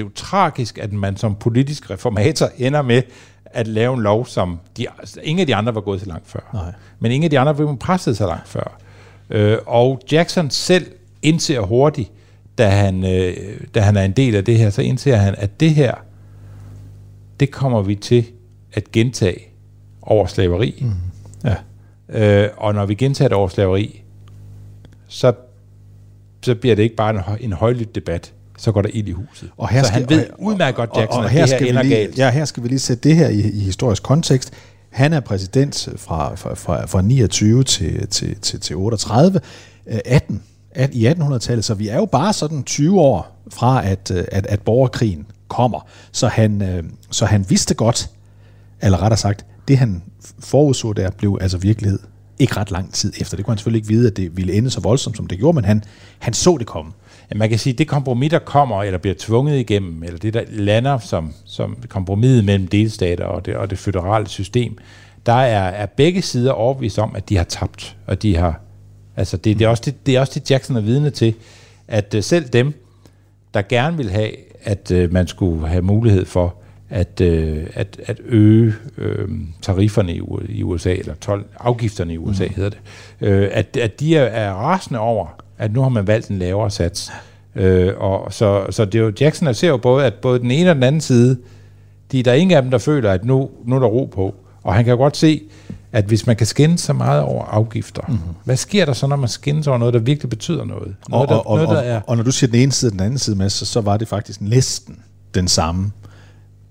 [0.00, 3.02] det er jo tragisk, at man som politisk reformator ender med
[3.44, 4.86] at lave en lov, som de,
[5.22, 6.50] ingen af de andre var gået så langt før.
[6.54, 6.72] Nej.
[6.98, 8.78] Men ingen af de andre var presset så langt før.
[9.30, 10.86] Øh, og Jackson selv
[11.22, 12.10] indser hurtigt,
[12.58, 13.36] da han, øh,
[13.74, 15.94] da han er en del af det her, så indser han, at det her,
[17.40, 18.26] det kommer vi til
[18.72, 19.40] at gentage
[20.02, 20.84] over slaveri.
[20.86, 20.92] Mm.
[21.44, 22.44] Ja.
[22.44, 24.02] Øh, og når vi gentager det over slaveri,
[25.08, 25.32] så,
[26.42, 29.50] så bliver det ikke bare en, en højlydt debat, så går der ild i huset.
[29.56, 31.50] Og her så skal, han ved og- udmærket godt, og- Jackson, og, at her det
[31.50, 32.18] her skal ender lige, galt.
[32.18, 34.52] Ja, her skal vi lige sætte det her i, i historisk kontekst.
[34.90, 39.40] Han er præsident fra, fra, fra, fra 29 til, til, til, til 38,
[39.86, 44.10] øh, 18, at, i 1800-tallet, så vi er jo bare sådan 20 år fra, at,
[44.14, 45.86] øh, at, at borgerkrigen kommer.
[46.12, 48.10] Så han, øh, så han vidste godt,
[48.82, 50.02] eller rettere sagt, det han
[50.38, 51.98] forudså der, blev altså virkelighed
[52.38, 53.36] ikke ret lang tid efter.
[53.36, 55.54] Det kunne han selvfølgelig ikke vide, at det ville ende så voldsomt, som det gjorde,
[55.56, 55.82] men han,
[56.18, 56.92] han så det komme.
[57.30, 60.34] Ja, man kan sige, at det kompromis, der kommer, eller bliver tvunget igennem, eller det,
[60.34, 64.78] der lander som, som kompromis mellem delstater og det, og det føderale system,
[65.26, 68.60] der er, er begge sider overbevist om, at de har tabt, og de har,
[69.16, 71.34] altså det, det, er også det, det er også det, Jackson er vidne til,
[71.88, 72.86] at uh, selv dem,
[73.54, 74.30] der gerne vil have,
[74.62, 76.54] at uh, man skulle have mulighed for
[76.90, 79.30] at, uh, at, at øge uh,
[79.62, 82.54] tarifferne i, i USA, eller 12, afgifterne i USA mm.
[82.54, 82.78] hedder det,
[83.20, 85.26] uh, at, at de er, er rasende over,
[85.60, 87.12] at nu har man valgt en lavere sats.
[87.56, 87.62] Uh,
[87.96, 90.74] og så, så det er jo, Jackson ser jo både, at både den ene og
[90.74, 91.38] den anden side,
[92.12, 94.34] De, der er ingen af dem, der føler, at nu, nu er der ro på.
[94.62, 95.40] Og han kan jo godt se,
[95.92, 98.16] at hvis man kan skændes så meget over afgifter, Mhm.
[98.16, 98.34] mm-hmm.
[98.44, 100.94] hvad sker der så, når man skændes over noget, der virkelig betyder noget?
[101.04, 102.00] Og, Noget, der, og, og, noget, der og, er...
[102.06, 103.96] og når du siger den ene side og den anden side med, så, så var
[103.96, 104.98] det faktisk næsten
[105.34, 105.90] den samme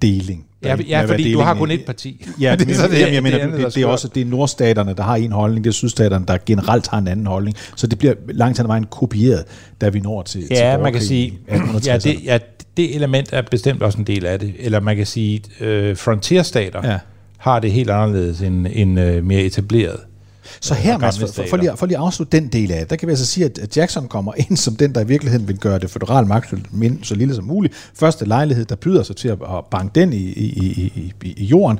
[0.01, 0.45] deling.
[0.63, 2.25] Ja, ja fordi du har kun ét parti.
[2.41, 4.25] Ja, det, er så det, det, jeg mener, det, det, det er også det er
[4.25, 7.57] nordstaterne, der har en holdning, det er sydstaterne, der generelt har en anden holdning.
[7.75, 9.45] Så det bliver langt hen ad vejen kopieret,
[9.81, 11.87] da vi når til, til Ja, man kan sige, i 1860'erne.
[11.87, 12.37] ja det, ja,
[12.77, 14.53] det element er bestemt også en del af det.
[14.59, 16.97] Eller man kan sige, øh, frontierstater ja.
[17.37, 19.99] har det helt anderledes end, end øh, mere etableret.
[20.61, 22.95] Så her, Mads, for, for, lige, for lige at afslutte den del af det, der
[22.95, 25.79] kan vi altså sige, at Jackson kommer ind som den, der i virkeligheden vil gøre
[25.79, 27.73] det federale magt min- så lille som muligt.
[27.95, 29.37] Første lejlighed, der byder sig til at,
[29.71, 30.91] banke den i, i, i,
[31.23, 31.79] i, i, jorden,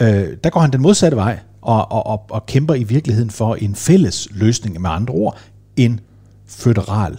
[0.00, 3.54] øh, der går han den modsatte vej og, og, og, og kæmper i virkeligheden for
[3.54, 5.38] en fælles løsning, med andre ord,
[5.76, 6.00] en
[6.46, 7.16] federal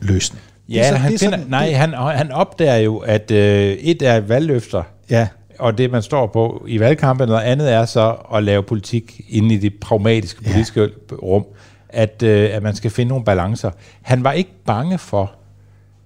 [0.00, 0.42] løsning.
[0.68, 2.96] Det er Ja, så- han, det er finder, sådan- nej, det- han, han opdager jo,
[2.96, 5.28] at øh, et er valgløfter, Ja,
[5.58, 9.54] og det man står på i valgkampen, og andet er så at lave politik inde
[9.54, 11.16] i det pragmatiske politiske ja.
[11.22, 11.44] rum,
[11.88, 13.70] at, øh, at man skal finde nogle balancer.
[14.02, 15.32] Han var ikke bange for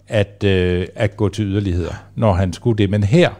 [0.08, 3.30] at, øh, at gå til yderligheder, når han skulle det, men her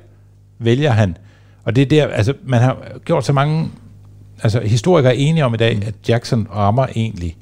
[0.59, 1.17] vælger han,
[1.65, 3.71] og det er der, altså man har gjort så mange,
[4.43, 7.37] altså historikere er enige om i dag, at Jackson rammer egentlig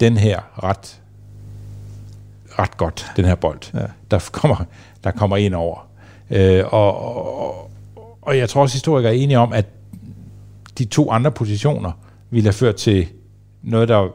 [0.00, 1.02] den her ret
[2.58, 3.86] ret godt, den her bold, ja.
[4.10, 4.64] der, kommer,
[5.04, 5.88] der kommer ind over.
[6.30, 7.70] Øh, og, og,
[8.22, 9.66] og jeg tror også, historikere er enige om, at
[10.78, 11.92] de to andre positioner
[12.30, 13.06] ville have ført til
[13.62, 14.08] noget, der,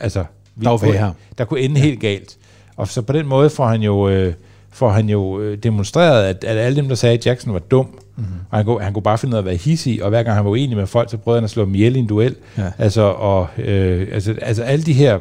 [0.00, 0.24] altså,
[0.62, 1.86] Der var kunne, der kunne ende ja.
[1.86, 2.36] helt galt.
[2.76, 4.34] Og så på den måde får han jo, øh,
[4.70, 7.86] får han jo øh, demonstreret, at, at alle dem, der sagde, at Jackson var dum,
[7.86, 8.34] mm-hmm.
[8.50, 10.36] og han kunne, han kunne bare finde ud af at være hissig, og hver gang
[10.36, 12.36] han var uenig med folk, så prøvede han at slå dem ihjel i en duel.
[12.58, 12.70] Ja.
[12.78, 15.18] Altså, og, øh, altså, altså alle de her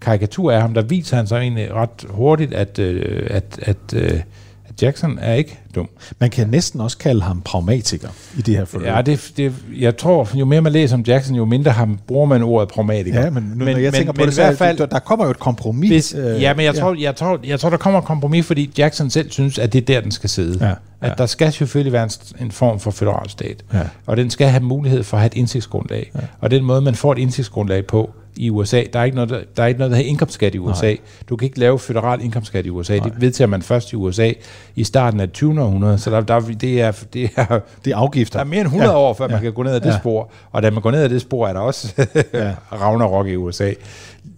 [0.00, 4.20] karikaturer af ham, der viser han så egentlig ret hurtigt, at, øh, at, at, øh,
[4.68, 5.88] at Jackson er ikke dum.
[6.18, 8.08] man kan næsten også kalde ham pragmatiker
[8.38, 8.86] i det her forløb.
[8.86, 12.26] Ja, det, det, jeg tror, jo mere man læser om Jackson, jo mindre ham bruger
[12.26, 13.20] man ordet pragmatiker.
[13.20, 14.98] Ja, men, nu, men når jeg tænker på det, i så hvert fald, der, der
[14.98, 15.90] kommer jo et kompromis.
[15.90, 18.70] hvis, øh, ja, men jeg, tror, jeg, tror, jeg tror, der kommer et kompromis, fordi
[18.78, 20.66] Jackson selv synes, at det er der, den skal sidde.
[20.66, 21.14] Ja, At ja.
[21.18, 22.10] der skal selvfølgelig være en,
[22.40, 23.64] en form for federal stat.
[23.72, 23.80] Ja.
[24.06, 26.10] Og den skal have mulighed for at have et indsigtsgrundlag.
[26.14, 26.20] Ja.
[26.40, 29.40] Og den måde, man får et indsigtsgrundlag på i USA, der er ikke noget, der,
[29.56, 30.86] der, er ikke noget, der hedder indkomstskat i USA.
[30.86, 30.98] Nej.
[31.28, 32.96] Du kan ikke lave federal indkomstskat i USA.
[32.96, 33.08] Nej.
[33.08, 34.32] Det vedtager man først i USA
[34.76, 35.54] i starten af 20.
[35.66, 35.98] århundrede.
[35.98, 38.38] Så der, der, det, er, det, er, det er afgifter.
[38.38, 39.86] der er mere end 100 Ja, år, før ja, man kan gå ned ad det
[39.90, 39.98] ja.
[39.98, 40.30] spor.
[40.52, 42.52] Og da man går ned ad det spor, er der også ja.
[42.82, 43.72] Ragnarok i USA.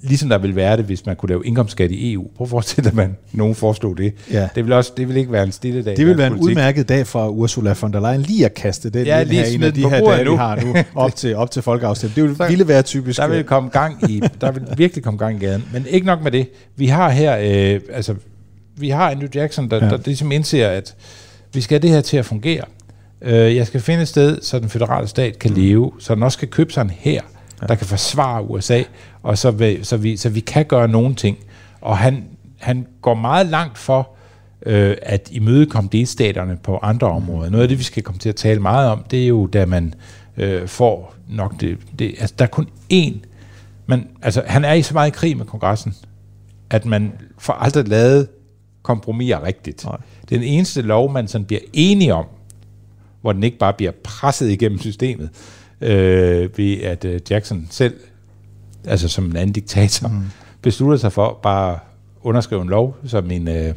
[0.03, 2.27] Ligesom der vil være det, hvis man kunne lave indkomstskat i EU.
[2.37, 4.15] Prøv at forestille dig, at man, nogen foreslog det.
[4.33, 4.49] Ja.
[4.55, 5.97] Det, vil også, det vil ikke være en stille dag.
[5.97, 6.51] Det vil være en politik.
[6.51, 9.63] udmærket dag for Ursula von der Leyen lige at kaste den Ja, lige her, en
[9.63, 10.37] af de her dage, vi nu.
[10.37, 12.29] har nu, op til, op til folkeafstemning.
[12.29, 13.19] Det Så- vil, ville være typisk.
[13.21, 15.65] Der vil komme gang i, der vil virkelig komme gang i gaden.
[15.73, 16.49] Men ikke nok med det.
[16.77, 17.37] Vi har her,
[17.75, 18.15] øh, altså,
[18.81, 19.85] vi har Andrew Jackson, der, Ja.
[19.85, 19.91] ja.
[19.91, 20.95] der, der ligesom indser, at
[21.53, 22.65] vi skal have det her til at fungere.
[23.23, 26.39] Øh, jeg skal finde et sted, så den federale stat kan leve, så den også
[26.39, 27.21] kan købe sig en her,
[27.69, 28.83] der kan forsvare USA,
[29.23, 31.39] og så, vil, så, vi, så vi kan gøre nogle ting.
[31.81, 32.25] Og han,
[32.59, 34.11] han går meget langt for
[34.67, 37.51] øh, at imødekomme delstaterne på andre områder.
[37.51, 39.67] Noget af det, vi skal komme til at tale meget om, det er jo, da
[39.67, 39.95] man
[40.37, 43.15] øh, får nok det, det altså, der er kun én,
[43.87, 45.95] men altså, han er i så meget i krig med kongressen,
[46.71, 48.29] at man får aldrig lavet
[48.89, 49.85] kompromiser rigtigt.
[49.85, 49.97] Nej.
[50.29, 52.27] Den eneste lov, man sådan bliver enige om,
[53.21, 55.31] hvor den ikke bare bliver presset igennem systemet,
[55.81, 57.95] øh, ved at øh, Jackson selv,
[58.85, 60.15] altså som en anden diktator, mm.
[60.63, 61.79] beslutter sig for bare at
[62.23, 63.75] underskrive en lov som en, øh,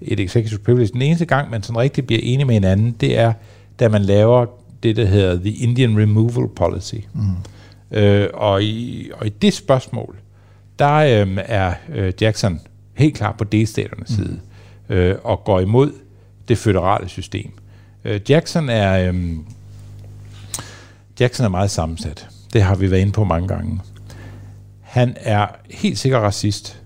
[0.00, 0.92] et executive privilege.
[0.92, 3.32] Den eneste gang, man sådan rigtig bliver enige med hinanden, det er,
[3.80, 4.46] da man laver
[4.82, 6.94] det, der hedder The Indian Removal Policy.
[7.14, 7.98] Mm.
[7.98, 10.16] Øh, og, i, og i det spørgsmål,
[10.78, 12.60] der øh, er øh, Jackson
[13.00, 14.40] helt klar på delstaternes side,
[14.88, 15.92] øh, og går imod
[16.48, 17.50] det føderale system.
[18.04, 19.12] Øh, Jackson er...
[19.12, 19.32] Øh,
[21.20, 22.28] Jackson er meget sammensat.
[22.52, 23.80] Det har vi været inde på mange gange.
[24.80, 26.80] Han er helt sikkert racist,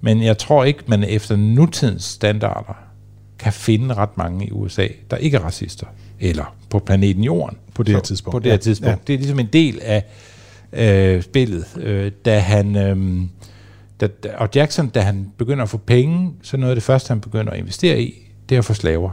[0.00, 2.76] men jeg tror ikke, man efter nutidens standarder
[3.38, 5.86] kan finde ret mange i USA, der ikke er racister,
[6.20, 7.56] eller på planeten Jorden.
[7.74, 8.32] På det her Så- tidspunkt.
[8.32, 8.90] På det her Ja, tidspunkt.
[8.90, 8.98] ja.
[9.06, 10.04] Det er ligesom en del af
[10.72, 11.64] øh, spillet.
[11.76, 13.22] Øh, da han, øh,
[14.00, 17.20] da, og Jackson, da han begynder at få penge, så noget af det første, han
[17.20, 18.14] begynder at investere i,
[18.48, 19.10] det er at få slaver.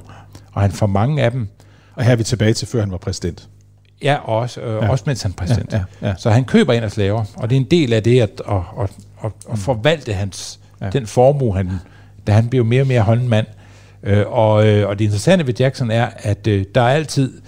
[0.51, 1.47] Og han får mange af dem,
[1.95, 3.49] Og her er vi tilbage til, før han var præsident.
[4.03, 4.89] Ja, og også, øh, ja.
[4.89, 5.73] også mens han er præsident.
[5.73, 6.13] Ja, ja, ja.
[6.17, 8.55] Så han køber ind af slaver, og det er en del af det at, at,
[8.81, 8.89] at,
[9.25, 10.89] at, at forvalte hans, ja.
[10.89, 11.71] den formue, han,
[12.27, 13.45] da han bliver mere og mere håndmand.
[14.03, 17.41] Øh, og, øh, og det interessante ved Jackson er, at øh, der er altid,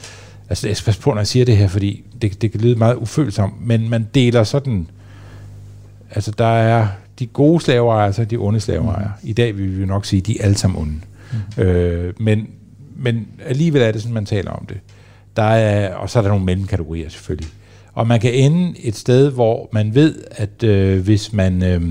[0.50, 2.76] altså jeg skal passe på, når jeg siger det her, fordi det, det kan lyde
[2.76, 4.90] meget ufølsomt, men man deler sådan,
[6.12, 6.88] altså der er
[7.20, 9.12] de gode slaveejere, altså de onde slaveejere.
[9.24, 11.00] I dag vil vi nok sige, de er alle sammen onde.
[11.58, 11.64] Mm.
[11.64, 12.48] Øh, men,
[12.96, 14.78] men alligevel er det sådan, man taler om det.
[15.36, 17.50] Der er, og så er der nogle mellemkategorier selvfølgelig.
[17.94, 21.64] Og man kan ende et sted, hvor man ved, at øh, hvis man...
[21.64, 21.82] Øh,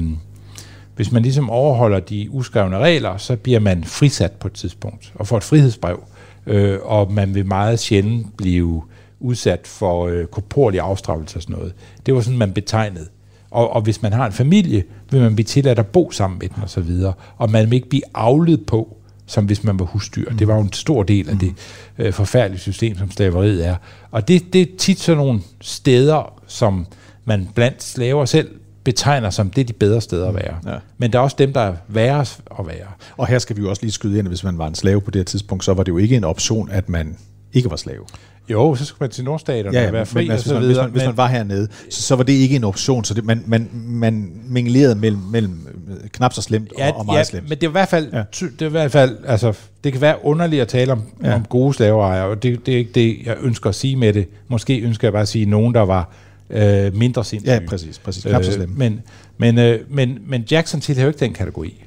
[0.96, 5.26] hvis man ligesom overholder de uskrevne regler, så bliver man frisat på et tidspunkt og
[5.26, 6.02] får et frihedsbrev,
[6.46, 8.82] øh, og man vil meget sjældent blive
[9.20, 11.74] udsat for øh, korporlig afstraffelse og sådan noget.
[12.06, 13.06] Det var sådan, man betegnede.
[13.54, 16.48] Og, og hvis man har en familie, vil man blive tilladt at bo sammen med
[16.48, 19.84] den og så videre, og man vil ikke blive afledt på, som hvis man var
[19.84, 20.32] husdyr.
[20.32, 21.52] Det var jo en stor del af det
[21.98, 23.76] øh, forfærdelige system, som slaveriet er.
[24.10, 26.86] Og det, det er tit sådan nogle steder, som
[27.24, 28.48] man blandt slaver selv
[28.84, 30.56] betegner som det er de bedre steder at være.
[30.66, 30.78] Ja.
[30.98, 32.20] Men der er også dem, der er værre
[32.58, 32.86] at være.
[33.16, 35.00] Og her skal vi jo også lige skyde ind, at hvis man var en slave
[35.00, 37.16] på det tidspunkt, så var det jo ikke en option, at man
[37.52, 38.04] ikke var slave.
[38.48, 40.68] Jo, så skulle man til Nordstaterne Ja, og være fri men og altså, så hvis,
[40.68, 40.82] videre.
[40.82, 43.24] man, hvis men- man var hernede, så, så var det ikke en option, så det,
[43.24, 47.24] man, man, man minglerede mellem, mellem øh, knap så slemt Ja, og, og meget ja,
[47.24, 47.48] slemt.
[47.48, 48.18] men det er i hvert fald, Ja.
[48.18, 48.24] ja.
[48.40, 49.52] det er i hvert fald, altså,
[49.84, 51.28] det kan være underligt at tale om, Ja.
[51.28, 51.34] ja.
[51.34, 54.28] om gode slaveejere, og det, det er ikke det, jeg ønsker at sige med det.
[54.48, 56.10] Måske ønsker jeg bare at sige nogen, der var
[56.50, 57.52] øh, mindre sindssyge.
[57.54, 58.24] Ja, præcis, præcis.
[58.24, 58.74] Knap så slemme.
[58.78, 59.00] men,
[59.38, 61.82] men, øh, men, men Jackson tilhører ikke den kategori.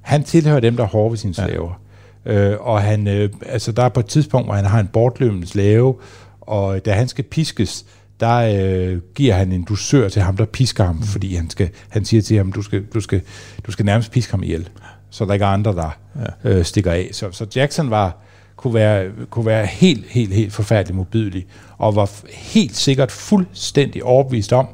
[0.00, 1.68] Han tilhører dem, der er hårde ved sine slaver.
[1.70, 1.85] Ja.
[2.26, 5.46] Øh, og han, øh, altså, der er på et tidspunkt, hvor han har en bortløbende
[5.46, 5.94] slave,
[6.40, 7.86] og da han skal piskes,
[8.20, 11.02] der øh, giver han en dusør til ham, der pisker ham, mm.
[11.02, 13.20] fordi han, skal, han siger til ham, du skal, du, skal,
[13.66, 14.68] du skal nærmest piske ham ihjel,
[15.10, 15.98] så der ikke er andre, der
[16.44, 16.50] ja.
[16.50, 17.08] øh, stikker af.
[17.12, 18.16] Så, så Jackson var,
[18.56, 21.46] kunne, være, kunne være helt, helt, helt forfærdelig modbydelig,
[21.78, 24.66] og var helt sikkert fuldstændig overbevist om,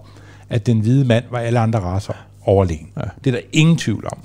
[0.48, 2.88] at den hvide mand var alle andre raser overlegen.
[2.96, 3.02] Ja.
[3.24, 4.18] Det er der ingen tvivl om.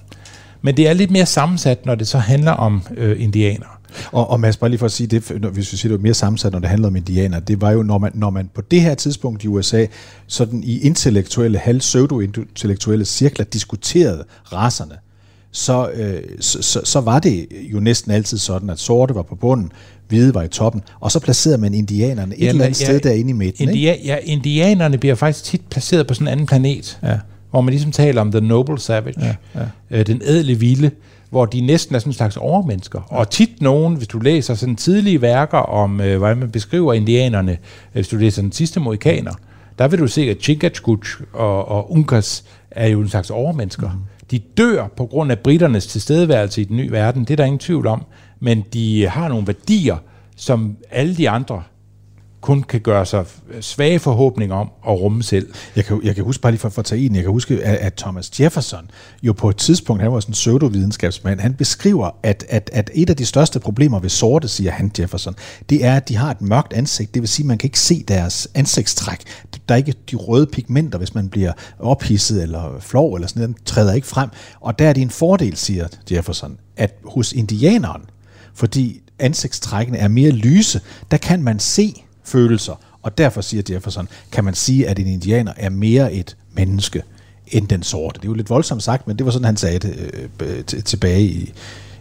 [0.61, 3.69] Men det er lidt mere sammensat, når det så handler om øh, indianere.
[4.11, 6.03] Og, og Mads, bare lige for at sige det, når- hvis vi siger, det var
[6.03, 8.61] mere sammensat, når det handler om indianer, det var jo, når man, når man på
[8.61, 9.85] det her tidspunkt i USA,
[10.27, 14.93] sådan i intellektuelle, halv pseudo-intellektuelle cirkler diskuterede racerne,
[15.51, 19.35] så, øh, så, så, så var det jo næsten altid sådan, at sorte var på
[19.35, 19.71] bunden,
[20.09, 22.99] hvide var i toppen, og så placerede man indianerne et Ja, eller andet ja, sted
[22.99, 23.69] derinde i midten.
[23.69, 23.93] ikke?
[23.93, 27.17] India- ja, indianerne bliver faktisk tit placeret på sådan en anden planet, Ja.
[27.57, 29.99] Hvor man ligesom taler om the noble savage, Ja, ja.
[29.99, 30.91] Øh, den ædle vilde,
[31.29, 33.01] hvor de næsten er sådan en slags overmennesker.
[33.09, 37.51] Og tit nogen, hvis du læser sådan tidlige værker om, øh, hvordan man beskriver indianerne,
[37.51, 37.57] øh,
[37.93, 39.33] hvis du læser den sidste mohikaner,
[39.79, 43.89] der vil du se, at Chingachgook og, og Uncas er jo en slags overmennesker.
[43.91, 43.99] Mm.
[44.31, 47.59] De dør på grund af britternes tilstedeværelse i den nye verden, det er der ingen
[47.59, 48.03] tvivl om,
[48.39, 49.97] men de har nogle værdier,
[50.35, 51.63] som alle de andre
[52.47, 53.25] kun kan gøre sig
[53.61, 55.53] svage forhåbninger om at rumme selv.
[55.75, 57.63] Jeg kan, jeg kan huske, bare lige for, for at tage en, jeg kan huske,
[57.63, 58.89] at, at Thomas Jefferson
[59.23, 63.09] jo på et tidspunkt, han var sådan en pseudovidenskabsmand, han beskriver, at, at, at et
[63.09, 65.35] af de største problemer ved sorte, siger han Jefferson,
[65.69, 67.79] det er, at de har et mørkt ansigt, det vil sige, at man kan ikke
[67.79, 69.19] se deres ansigtstræk.
[69.69, 73.55] Der er ikke de røde pigmenter, hvis man bliver ophidset eller flov eller sådan noget,
[73.55, 74.29] den træder ikke frem.
[74.59, 78.01] Og der er det en fordel, siger Jefferson, at hos indianeren,
[78.53, 80.81] fordi ansigtstrækkene er mere lyse,
[81.11, 85.53] der kan man se følelser, og derfor siger Jefferson, kan man sige, at en indianer
[85.57, 87.03] er mere et menneske
[87.47, 88.19] end den sorte.
[88.19, 90.81] Det er jo lidt voldsomt sagt, men det var sådan, han sagde det øh, t-
[90.81, 91.53] tilbage i,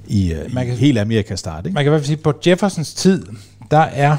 [0.06, 1.66] i, øh, Man i kan- hele Amerikas start.
[1.66, 1.74] Ikke?
[1.74, 3.26] Man kan i hvert fald sige, at på Jeffersons tid,
[3.70, 4.16] der er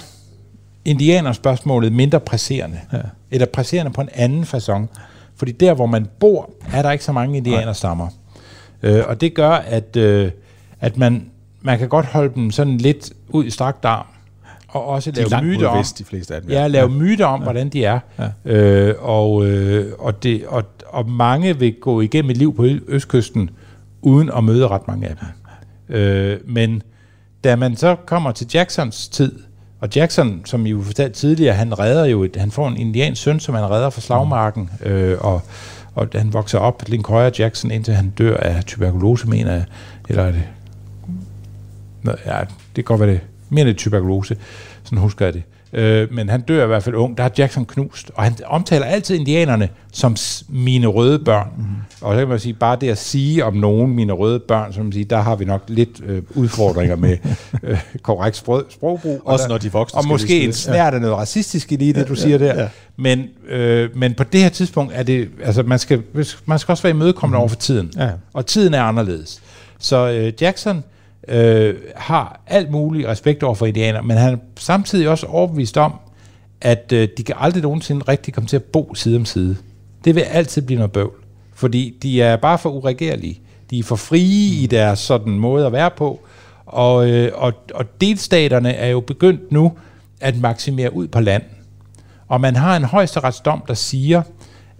[0.86, 2.80] indianerspørgsmålet mindre presserende.
[2.93, 2.98] Ja.
[3.32, 4.86] Eller presserende på en anden façon.
[5.36, 8.08] Fordi der, hvor man bor, er der ikke så mange indianerstammer.
[8.84, 10.32] Øh, og det gør, at, øh,
[10.82, 11.26] at man,
[11.62, 14.06] man kan godt holde dem sådan lidt ud i strakt arm.
[14.68, 16.50] Og også lave myter om, vest, de fleste af dem.
[16.50, 16.98] Ja, lave ja.
[16.98, 17.44] myter om, ja.
[17.44, 18.00] hvordan de er.
[18.20, 18.52] Ja.
[18.54, 23.50] Øh, og, øh, og, det, og, og mange vil gå igennem et liv på Østkysten,
[24.02, 25.28] uden at møde ret mange af dem.
[25.96, 26.82] Øh, men
[27.44, 29.40] da man så kommer til Jacksons tid,
[29.80, 33.22] og Jackson, som I jo fortalte tidligere, han redder jo et, han får en indiansk
[33.22, 35.42] søn, som han redder fra slagmarken, øh, og,
[35.96, 39.66] og han vokser op, Lincoln Jackson, indtil han dør af tuberkulose, mener jeg,
[40.10, 40.44] eller er det
[42.02, 42.40] Nå, ja,
[42.76, 43.22] det godt være det.
[43.50, 44.38] Mere det tuberkulose.
[44.84, 45.44] Sådan husker jeg det.
[45.74, 47.18] Øh, men han dør i hvert fald ung.
[47.18, 48.12] Der er Jackson knust.
[48.16, 50.16] Og han omtaler altid indianerne som
[50.50, 51.48] mine røde børn.
[51.58, 51.64] Mm.
[52.02, 54.84] Og så kan man sige, bare det at sige om nogen mine røde børn, som
[54.84, 57.18] man siger, der har vi nok lidt øh, udfordringer med
[57.64, 59.22] øh, korrekt sprog, sprogbrug.
[59.26, 61.94] Og Også der, når de voksne Og måske en snært af noget racistisk i lige
[61.94, 62.62] det, du siger der.
[62.62, 62.68] ja.
[62.98, 66.04] Men, øh, men på det her tidspunkt er det, altså man skal,
[66.46, 67.92] man skal også være imødekommende over for tiden.
[67.98, 68.10] Ja.
[68.34, 69.42] Og tiden er anderledes.
[69.80, 70.84] Så øh, Jackson
[71.28, 75.94] øh, har alt muligt respekt over for indianer, men han er samtidig også overbevist om,
[76.62, 79.58] at øh, de kan aldrig nogensinde rigtig komme til at bo side om side.
[80.06, 81.13] Det vil altid blive noget bøvl,
[81.54, 83.42] fordi de er bare for uregerlige.
[83.69, 86.19] De er for frie i deres sådan måde at være på,
[86.65, 89.73] og, øh, og, og delstaterne er jo begyndt nu
[90.21, 91.44] at maksimere ud på land.
[92.28, 94.21] Og man har en højesteretsdom, der siger,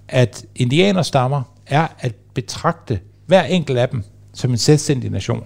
[0.08, 5.43] at indianerstammer er at betragte hver enkelt af dem som en selvstændig nation.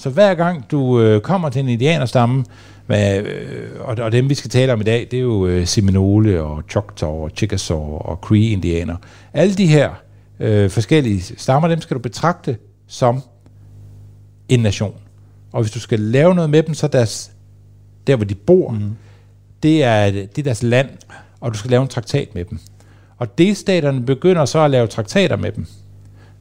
[0.00, 2.44] Så hver gang du øh, kommer til en indianerstamme,
[2.86, 5.66] hvad, øh, og, og dem vi skal tale om i dag, det er jo øh,
[5.66, 8.96] Seminole og Choctaw og Chickasaw og Cree-indianer.
[9.32, 9.90] Alle de her
[10.40, 13.22] øh, forskellige stammer, dem skal du betragte som
[14.48, 14.94] en nation.
[15.52, 17.32] Og hvis du skal lave noget med dem, så er deres,
[18.06, 18.96] der hvor de bor, mm.
[19.62, 20.88] det, er, det er deres land,
[21.40, 22.58] og du skal lave en traktat med dem.
[23.16, 25.66] Og delstaterne begynder så at lave traktater med dem.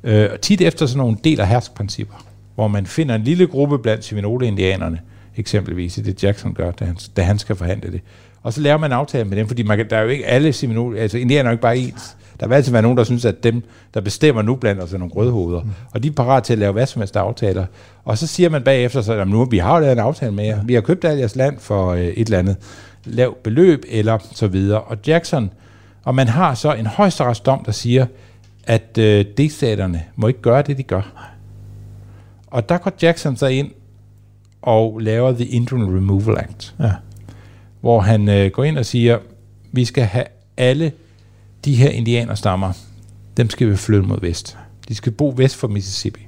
[0.04, 2.29] Øh, og tit efter sådan nogle del- og herskprincipper,
[2.60, 5.00] hvor man finder en lille gruppe blandt Seminole-indianerne,
[5.38, 8.02] eksempelvis, i det Jackson gør, da han, da han skal forhandle det.
[8.44, 10.26] Og så laver man en aftale med dem, fordi man kan, der er jo ikke
[10.26, 12.18] alle Seminole, altså indianer er jo ikke bare ens.
[12.40, 14.98] Der vil altid være nogen, der synes, at dem, der bestemmer nu blandt os, er
[14.98, 15.62] nogle grødhoveder.
[15.62, 15.70] Mm.
[15.92, 17.66] Og de er parat til at lave hvad som helst aftaler.
[18.06, 20.46] Og så siger man bagefter, så, at nu vi har jo lavet en aftale med
[20.46, 20.64] jer.
[20.66, 22.58] Vi har købt alt jeres land for øh, et eller andet
[23.06, 24.82] lavt beløb, eller så videre.
[24.82, 25.52] Og Jackson,
[26.04, 28.06] og man har så en højesteretsdom, der siger,
[28.64, 31.30] at øh, delstaterne må ikke gøre det, de gør.
[32.52, 33.72] Og der går Jackson så ind
[34.62, 36.92] og laver The Indian Removal Act, Ja.
[37.82, 39.18] hvor han øh, går ind og siger,
[39.72, 40.26] vi skal have
[40.58, 40.92] alle
[41.66, 42.74] de her indianerstammer,
[43.38, 44.58] dem skal vi flytte mod vest.
[44.88, 46.28] De skal bo vest for Mississippi.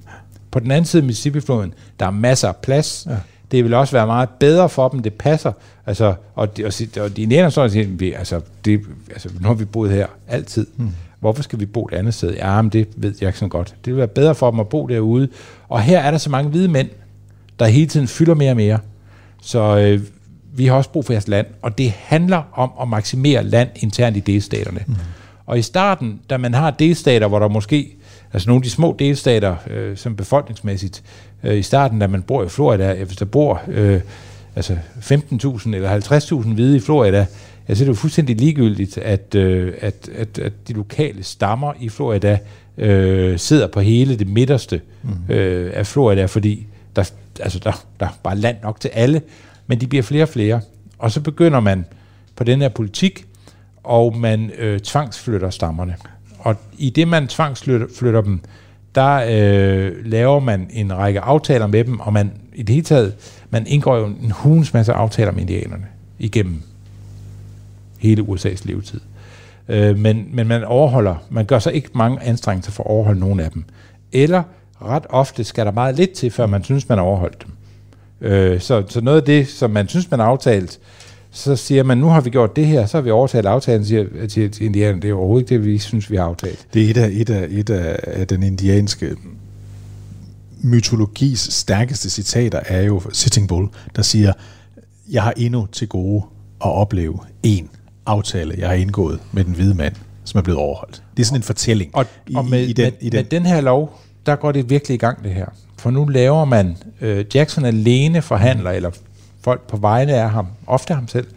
[0.51, 3.07] På den anden side af Mississippi-floden, der er masser af plads.
[3.09, 3.15] Ja.
[3.51, 5.51] Det vil også være meget bedre for dem, det passer.
[5.85, 9.47] Altså, og, de, og, og de indianer står og siger, vi, altså, det, altså, nu
[9.47, 10.67] har vi boet her altid.
[10.75, 10.89] Hmm.
[11.19, 12.33] Hvorfor skal vi bo et andet sted?
[12.33, 13.75] Ja, men det ved Jackson godt.
[13.85, 15.27] Det vil være bedre for dem at bo derude.
[15.71, 16.89] Og her er der så mange hvide mænd,
[17.59, 18.79] der hele tiden fylder mere og mere.
[19.41, 20.01] Så øh,
[20.53, 24.17] vi har også brug for jeres land, og det handler om at maksimere land internt
[24.17, 24.79] i delstaterne.
[24.87, 24.95] Mm.
[25.45, 27.97] Og i starten, da man har delstater, hvor der måske,
[28.33, 31.03] altså nogle af de små delstater, øh, som befolkningsmæssigt,
[31.43, 34.01] øh, i starten, da man bor i Florida, hvis der bor øh,
[34.55, 37.25] altså 15.000 eller 50.000 hvide i Florida,
[37.69, 41.73] ja, så er det jo fuldstændig ligegyldigt, at, øh, at, at, at de lokale stammer
[41.79, 42.39] i Florida
[42.77, 45.33] øh, sidder på hele det midterste mm.
[45.33, 49.21] øh, af Florida, fordi der, altså der, der er bare land nok til alle,
[49.67, 50.61] men de bliver flere og flere.
[50.99, 51.85] Og så begynder man
[52.35, 53.25] på den her politik,
[53.83, 55.95] og man øh, tvangsflytter stammerne.
[56.39, 58.39] Og i det, man tvangsflytter flytter dem,
[58.95, 63.13] der øh, laver man en række aftaler med dem, og man i det hele taget,
[63.49, 65.85] man indgår jo en hulens masse aftaler med indianerne
[66.19, 66.61] igennem
[68.01, 68.99] hele USA's levetid.
[69.69, 73.39] Øh, men, men man overholder, man gør så ikke mange anstrengelser for at overholde nogen
[73.39, 73.63] af dem.
[74.11, 74.43] Eller
[74.81, 77.51] ret ofte skal der meget lidt til, før man synes, man har overholdt dem.
[78.29, 80.79] Øh, så, så noget af det, som man synes, man har aftalt,
[81.31, 84.27] så siger man, nu har vi gjort det her, så har vi overtalt aftalen, siger
[84.27, 86.67] til, til indianerne, det er overhovedet ikke det, vi synes, vi har aftalt.
[86.73, 89.15] Det er et af, et af, et af, af den indianske
[90.63, 94.33] mytologis stærkeste citater er jo Sitting Bull, der siger,
[95.11, 96.23] jeg har endnu til gode
[96.65, 97.69] at opleve en
[98.11, 101.03] aftale, jeg har indgået med den hvide mand, som er blevet overholdt.
[101.17, 103.17] Det er sådan en fortælling Og, i, og med, i, den, med, i den.
[103.17, 105.45] med den her lov, der går det virkelig i gang det her.
[105.77, 108.91] For nu laver man, øh, Jackson alene forhandler, eller
[109.43, 111.27] folk på vegne af ham, ofte ham selv,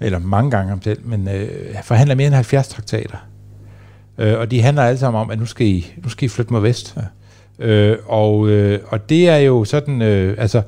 [0.00, 1.48] eller mange gange ham selv, men øh,
[1.82, 3.16] forhandler mere end 70 traktater.
[4.18, 6.52] Øh, og de handler alle sammen om, at nu skal I, nu skal I flytte
[6.52, 6.96] mod vest.
[6.96, 7.02] Ja.
[7.58, 10.62] Øh, og, øh, og det er jo sådan, øh, altså,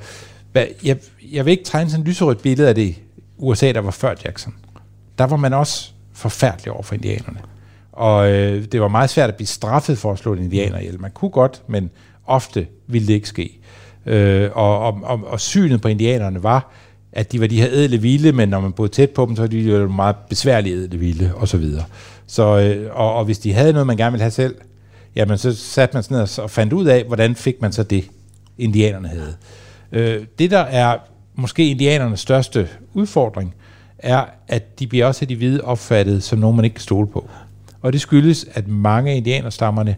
[0.53, 0.97] hvad, jeg,
[1.33, 2.95] jeg vil ikke tegne sådan et lyserødt billede af det
[3.39, 4.55] USA, der var før Jackson.
[5.19, 7.39] Der var man også forfærdelig over for indianerne.
[7.93, 11.01] Og øh, det var meget svært at blive straffet for at slå en indianer ihjel.
[11.01, 11.91] Man kunne godt, men
[12.27, 13.59] ofte ville det ikke ske.
[14.07, 16.71] Øh, og, og, og, og synet på indianerne var,
[17.13, 19.43] at de var de her edle vilde, men når man boede tæt på dem, så
[19.43, 21.85] var de jo meget besværlige edle vilde, og så videre.
[22.27, 24.55] Så, øh, og, og hvis de havde noget, man gerne ville have selv,
[25.17, 28.05] jamen så satte man sig ned og- fandt ud af, hvordan fik man så det,
[28.59, 29.37] indianerne havde.
[29.93, 30.99] Øh, det, der er
[31.35, 33.55] måske indianernes største udfordring,
[33.99, 37.07] er, at de bliver også af de hvide opfattet som nogen, man ikke kan stole
[37.07, 37.29] på.
[37.83, 39.97] Og det skyldes, at mange af indianerstammerne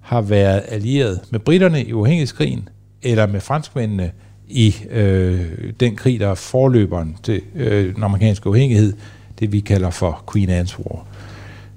[0.00, 2.68] har været allieret med britterne i uafhængighedskrigen,
[3.02, 4.10] eller med franskmændene
[4.48, 5.46] i øh,
[5.80, 8.92] den krig, der er forløberen til øh, den amerikanske uafhængighed,
[9.38, 11.06] det vi kalder for Queen Anne's War.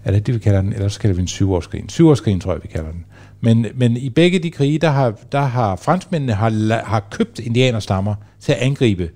[0.04, 0.74] Er det det, vi kalder den?
[0.74, 1.90] Ellers kalder vi den syvårskrigen.
[1.90, 3.06] Syvårskrigen, tror jeg, vi kalder den.
[3.42, 8.16] Men, men i begge de krige, der har, der har franskmændene har, har købt indianerstammer
[8.40, 9.10] til at angribe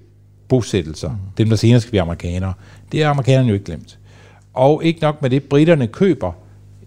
[0.47, 1.09] bosættelser.
[1.09, 1.15] Mm.
[1.37, 2.53] Dem, der senere skal blive amerikanere.
[2.91, 3.99] Det er amerikanerne jo ikke glemt.
[4.53, 6.31] Og ikke nok med det, britterne køber,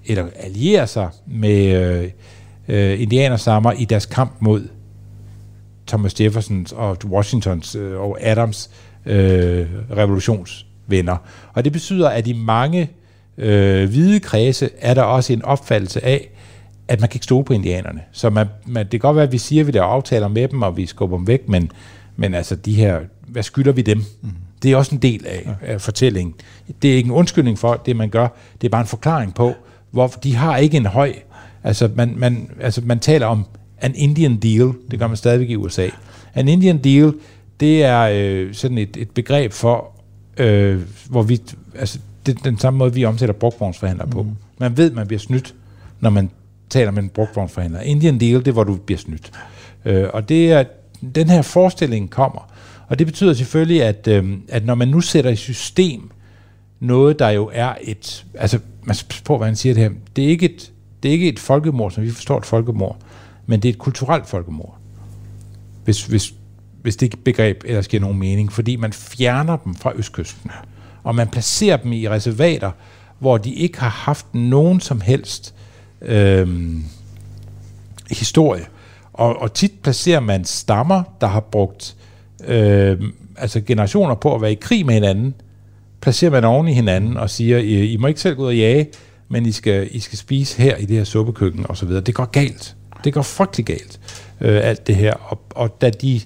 [0.07, 2.11] eller allierer sig med øh,
[2.69, 4.69] øh, indianerstammer i deres kamp mod
[5.87, 8.71] Thomas Jeffersons og Washingtons øh, og Adams
[9.07, 11.17] øh, revolutionsvenner.
[11.53, 12.91] Og det betyder, at i mange
[13.39, 16.31] øh, hvide kredse er der også en opfattelse af,
[16.89, 18.01] at man kan ikke stole på indianerne.
[18.13, 20.49] Så man, man, det kan godt være, at vi siger, at vi der aftaler med
[20.49, 21.71] dem, og vi skubber dem væk, men,
[22.17, 23.99] men altså de her, hvad skylder vi dem?
[24.23, 24.31] Mm.
[24.63, 25.73] Det er også en del af, ja.
[25.73, 26.35] af fortællingen.
[26.83, 28.29] Det er ikke en undskyldning for det, man gør.
[28.61, 29.55] Det er bare en forklaring på,
[29.91, 31.13] hvor de har ikke en høj...
[31.65, 33.45] Altså man, man, altså man taler om
[33.81, 34.73] an Indian deal.
[34.91, 35.89] Det gør man stadigvæk i USA.
[36.35, 37.15] An Indian deal,
[37.61, 39.91] det er øh, sådan et, et begreb for,
[40.37, 41.41] øh, hvor vi,
[41.79, 44.27] altså det er den samme måde, vi omsætter brugtvognsforhandlere på.
[44.59, 45.55] Man ved, man bliver snydt,
[46.01, 46.31] når man
[46.71, 47.81] taler med en brugtvognsforhandler.
[47.81, 49.33] Indian deal, det er, hvor du bliver snydt.
[49.85, 50.65] Øh, og det er,
[51.15, 52.53] den her forestilling kommer.
[52.89, 56.11] Og det betyder selvfølgelig, at, øh, at når man nu sætter i system
[56.81, 58.27] noget, der jo er et...
[58.35, 59.91] Altså, man på, hvad han siger det her.
[60.17, 60.73] Det er ikke et,
[61.03, 62.97] det er ikke et folkemord, som vi forstår et folkemord,
[63.47, 64.79] men det er et kulturelt folkemord.
[65.85, 66.35] Hvis, hvis,
[66.83, 68.53] hvis det begreb ellers giver nogen mening.
[68.53, 70.51] Fordi man fjerner dem fra Østkysten,
[71.03, 72.71] og man placerer dem i reservater,
[73.19, 75.55] hvor de ikke har haft nogen som helst
[76.03, 76.77] øh,
[78.11, 78.67] historie.
[79.13, 82.08] Og, og tit placerer man stammer, der har brugt øh,
[83.37, 85.35] altså generationer på at være i krig med hinanden,
[86.01, 88.57] placerer man oven i hinanden og siger, I, I må ikke selv gå ud og
[88.57, 88.89] jage,
[89.29, 92.03] men I skal, I skal spise her i det her suppekøkken og så videre.
[92.03, 92.77] Det går galt.
[93.05, 94.01] Det går frygtelig galt,
[94.41, 95.15] øh, alt det her.
[95.15, 96.21] Og, og da de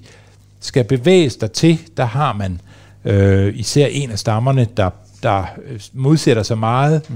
[0.59, 2.61] skal bevæges der til, der har man
[3.05, 4.89] øh, især en af stammerne, der,
[5.23, 7.15] der øh, modsætter sig meget mm.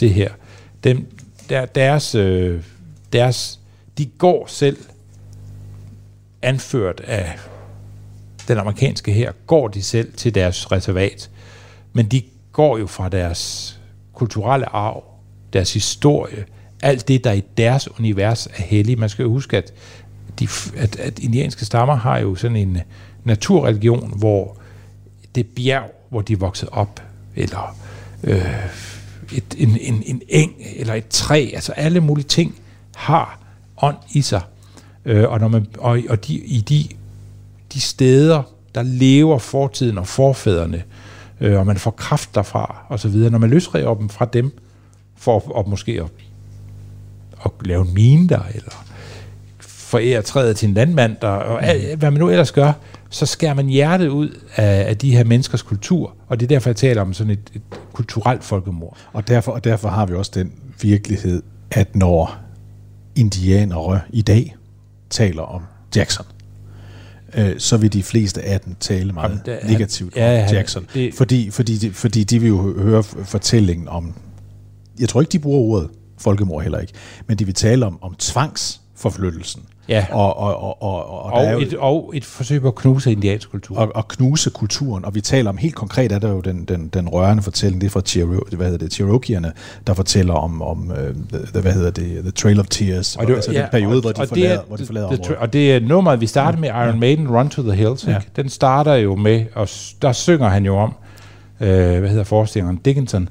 [0.00, 0.30] det her.
[0.84, 1.06] Dem,
[1.48, 2.60] der, deres, øh,
[3.12, 3.60] deres,
[3.98, 4.76] de går selv
[6.42, 7.38] anført af
[8.48, 11.30] den amerikanske her, går de selv til deres reservat.
[11.92, 12.22] Men de
[12.52, 13.74] går jo fra deres
[14.14, 15.04] kulturelle arv,
[15.52, 16.44] deres historie,
[16.82, 18.98] alt det, der i deres univers er helligt.
[18.98, 19.72] Man skal jo huske, at,
[20.38, 22.82] de, at, at indianske stammer har jo sådan en øh,
[23.24, 24.56] naturreligion, hvor
[25.34, 27.02] det bjerg, hvor de er vokset op,
[27.36, 27.76] eller
[28.24, 28.54] øh,
[29.32, 32.54] et, en, en, en eng, eller et træ, altså alle mulige ting
[32.94, 33.38] har
[33.82, 34.42] ånd i sig.
[35.04, 36.88] Øh, og når man, og, og de, i de,
[37.72, 38.42] de steder,
[38.74, 40.82] der lever fortiden og forfædrene,
[41.40, 43.30] øh, og man får kraft derfra, og så videre.
[43.30, 44.58] Når man løsriver dem fra dem,
[45.16, 46.10] for at, måske at,
[47.44, 48.84] at lave en mine der, eller
[49.60, 52.72] forære træet til en landmand, der, og alt, hvad man nu ellers gør,
[53.10, 56.70] så skærer man hjertet ud af, af de her menneskers kultur, og det er derfor,
[56.70, 57.62] jeg taler om sådan et, et
[57.92, 58.96] kulturelt folkemord.
[59.12, 60.52] Og derfor, og derfor har vi også den
[60.82, 62.36] virkelighed, at når
[63.16, 64.56] indianere i dag
[65.10, 65.62] taler om
[65.96, 66.26] Jackson,
[67.34, 70.54] øh, så vil de fleste af dem tale meget Jamen, han- negativt ja, om han-
[70.54, 70.86] Jackson.
[70.94, 74.14] det- fordi, fordi, de, fordi de vil jo høre fortællingen om,
[75.00, 76.92] jeg tror ikke, de bruger ordet folkemord heller ikke,
[77.26, 79.62] men de vil tale om, om tvangsforflyttelsen.
[79.88, 80.06] Ja.
[80.12, 82.68] Og, og, og, og, og, og, der er Og jo- et, og et forsøg på
[82.68, 83.78] at knuse indiansk kultur.
[83.78, 86.88] og, og knuse kulturen, og vi taler om, helt konkret er der jo den, den,
[86.88, 89.52] den rørende fortælling, det er fra Chiro, hvad hedder det, Cherokeerne,
[89.86, 90.92] der fortæller om, om
[91.52, 94.10] the, hvad hedder det, The Trail of Tears, og det, altså den periode, og- hvor
[94.12, 95.36] de og det forlader, er- hvor de forlader the- området.
[95.36, 98.06] Og det er nummeret, vi starter med Iron Maiden, Run to the Hills.
[98.06, 98.16] Ja.
[98.16, 98.30] Ikke?
[98.36, 99.68] Den starter jo med, og
[100.02, 100.94] der synger han jo om,
[101.60, 103.28] øh, hvad hedder forestilleren, Dickinson.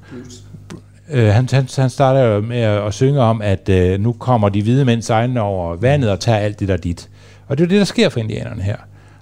[1.12, 4.50] Øh, han, han, han starter jo med at, at synge om, at øh, nu kommer
[4.50, 7.10] de hvide mænd sejlende over vandet og tager alt det, der er dit.
[7.48, 8.76] Og det er jo det, der sker for indianerne her.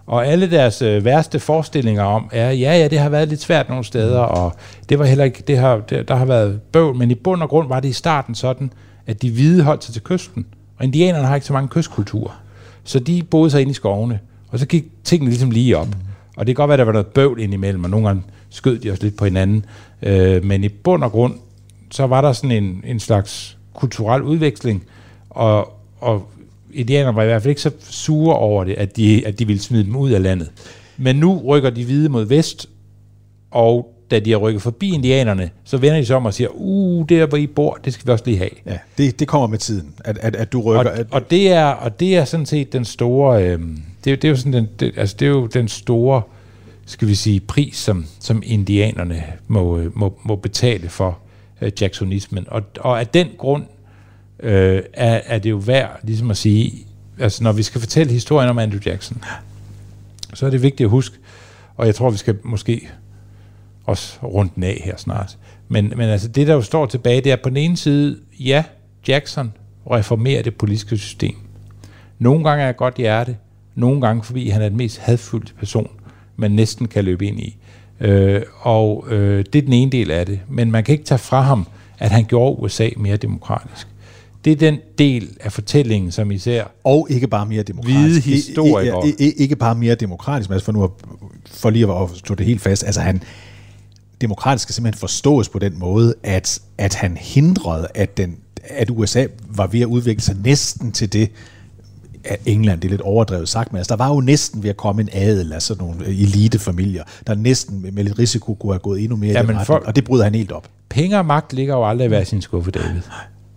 [0.08, 3.70] Og alle deres øh, værste forestillinger om, er, ja, ja, det har været lidt svært
[3.70, 4.54] nogle steder, og
[4.90, 7.50] det var heller ikke, det har, det, der har været bøvl, men i bund og
[7.50, 8.72] grund var det i starten sådan,
[9.08, 10.46] at de hvide holdt sig til kysten,
[10.78, 12.42] og indianerne har ikke så mange kystkulturer.
[12.84, 14.20] Så de boede sig ind i skovene,
[14.50, 15.88] og så gik tingene ligesom lige op.
[16.38, 18.80] Og det kan godt være, at der var noget bøvl indimellem, og nogle gange skød
[18.80, 19.66] de også lidt på hinanden.
[20.02, 21.34] Øh, men i bund og grund,
[21.96, 24.84] så var der sådan en, en slags kulturel udveksling,
[25.30, 26.28] og, og
[26.74, 29.62] indianerne var i hvert fald ikke så sure over det, at de, at de ville
[29.62, 30.52] smide dem ud af landet.
[30.98, 32.70] Men nu rykker de hvide mod vest,
[33.52, 37.06] og da de har rykket forbi indianerne, så vender de sig om og siger, uh,
[37.10, 38.50] der hvor I bor, det skal vi også lige have.
[38.66, 40.92] Ja, det, det kommer med tiden, at, at, at du rykker...
[40.92, 43.60] Og, at, og, det er, og det er sådan set den store, øh,
[44.04, 46.22] det, er- det, er jo sådan den, det, altså det er jo den store,
[46.86, 51.18] skal vi sige, pris, som, som indianerne må, øh, må, må betale for
[51.62, 52.46] øh, jacksonismen.
[52.48, 53.64] Og, og af den grund
[54.40, 56.74] øh, er, er det jo værd ligesom at sige,
[57.20, 59.24] altså når vi skal fortælle historien om Andrew Jackson,
[60.34, 61.18] så er det vigtigt at huske,
[61.76, 62.90] og jeg tror, vi skal måske
[63.86, 65.38] også rundt den af her snart.
[65.68, 68.64] Men, men altså det, der jo står tilbage, det er på den ene side, ja,
[69.08, 69.54] Jackson
[69.92, 71.36] reformerer det politiske system.
[72.20, 73.38] Nogle gange er jeg godt hjerte,
[73.76, 75.90] nogle gange fordi han er den mest hadfulde person,
[76.36, 77.58] man næsten kan løbe ind i.
[78.00, 80.40] Øh, og øh, det er den ene del af det.
[80.50, 81.68] Men man kan ikke tage fra ham,
[82.00, 83.88] at han gjorde USA mere demokratisk.
[84.46, 87.98] Det er den del af fortællingen, som især og ikke bare mere demokratisk.
[88.26, 89.08] Hvide I- i- historikere.
[89.08, 90.90] i- i- ikke bare mere demokratisk, men altså for nu at,
[91.52, 93.24] for lige at stå det helt fast, altså han,
[94.22, 99.26] demokratisk skal simpelthen forstås på den måde, at, at han hindrede, at, den, at USA
[99.50, 101.30] var ved at udvikle sig næsten til det,
[102.26, 104.78] at England, det er lidt overdrevet sagt, men altså, der var jo næsten ved at
[104.78, 108.80] komme en adel af sådan nogle elitefamilier, der næsten med, med lidt risiko kunne have
[108.80, 110.68] gået endnu mere Ja, i den folk- og det bryder han helt op.
[110.90, 113.02] penge og magt ligger jo aldrig i hver sin skuffe, David.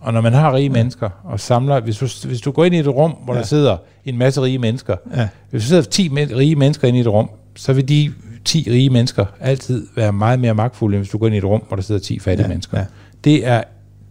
[0.00, 0.72] Og når man har rige ja.
[0.72, 3.40] mennesker og samler, hvis du, hvis du går ind i et rum, hvor ja.
[3.40, 5.28] der sidder en masse rige mennesker, Ja.
[5.50, 8.12] hvis der sidder 10 men- rige mennesker inde i et rum, så vil de
[8.44, 11.44] 10 rige mennesker altid være meget mere magtfulde, end hvis du går ind i et
[11.44, 12.78] rum, hvor der sidder 10 fattige Ja, mennesker.
[12.78, 12.84] ja.
[13.24, 13.62] Det er,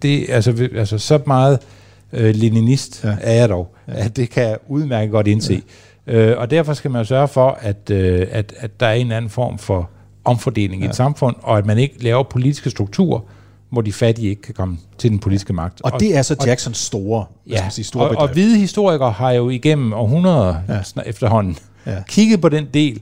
[0.01, 1.60] det altså, altså så meget
[2.14, 3.10] øh, leninist Ja.
[3.10, 3.16] ja.
[3.22, 3.93] er jeg dog, ja.
[4.05, 5.62] at det kan jeg udmærket godt indse.
[6.08, 6.14] Ja.
[6.14, 9.18] Øh, og derfor skal man sørge for, at, øh, at, at der er en eller
[9.18, 9.89] anden form for
[10.26, 10.88] omfordeling ja.
[10.88, 13.20] i et samfund, og at man ikke laver politiske strukturer,
[13.70, 15.82] hvor de fattige ikke kan komme til den politiske magt.
[15.82, 18.34] Og det er så Jacksons store, man sige, store og, og bedrift.
[18.34, 21.01] hvide historikere har jo igennem århundreder ja.
[21.05, 21.91] efterhånden Ja.
[21.91, 22.03] ja.
[22.08, 23.01] kigget på den del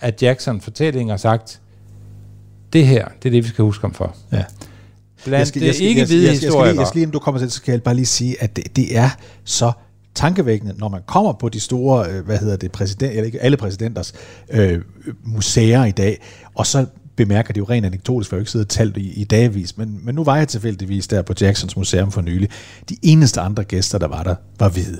[0.00, 1.60] af Jackson fortælling og sagt,
[2.72, 4.16] det her, det er det, vi skal huske om for.
[4.32, 4.44] Ja.
[5.24, 6.78] Blandt jeg ikke hvide jeg, jeg, skal lige, historikere.
[6.78, 8.76] jeg skal lige, inden du kommer til, så skal jeg bare lige sige, at det,
[8.76, 9.10] det er
[9.44, 9.72] så
[10.14, 13.56] tankevækkende, når man kommer på de store, øh, hvad hedder det, præsident, eller ikke alle
[13.56, 14.14] præsidenters
[14.50, 14.80] øh,
[15.24, 16.20] museer i dag,
[16.54, 19.12] og så bemærker det jo rent anekdotisk, for jeg har jo ikke siddet talt i,
[19.20, 22.48] i dagvis, men, men nu var jeg tilfældigvis der på Jacksons Museum for nylig.
[22.88, 24.98] De eneste andre gæster, der var der, var hvide.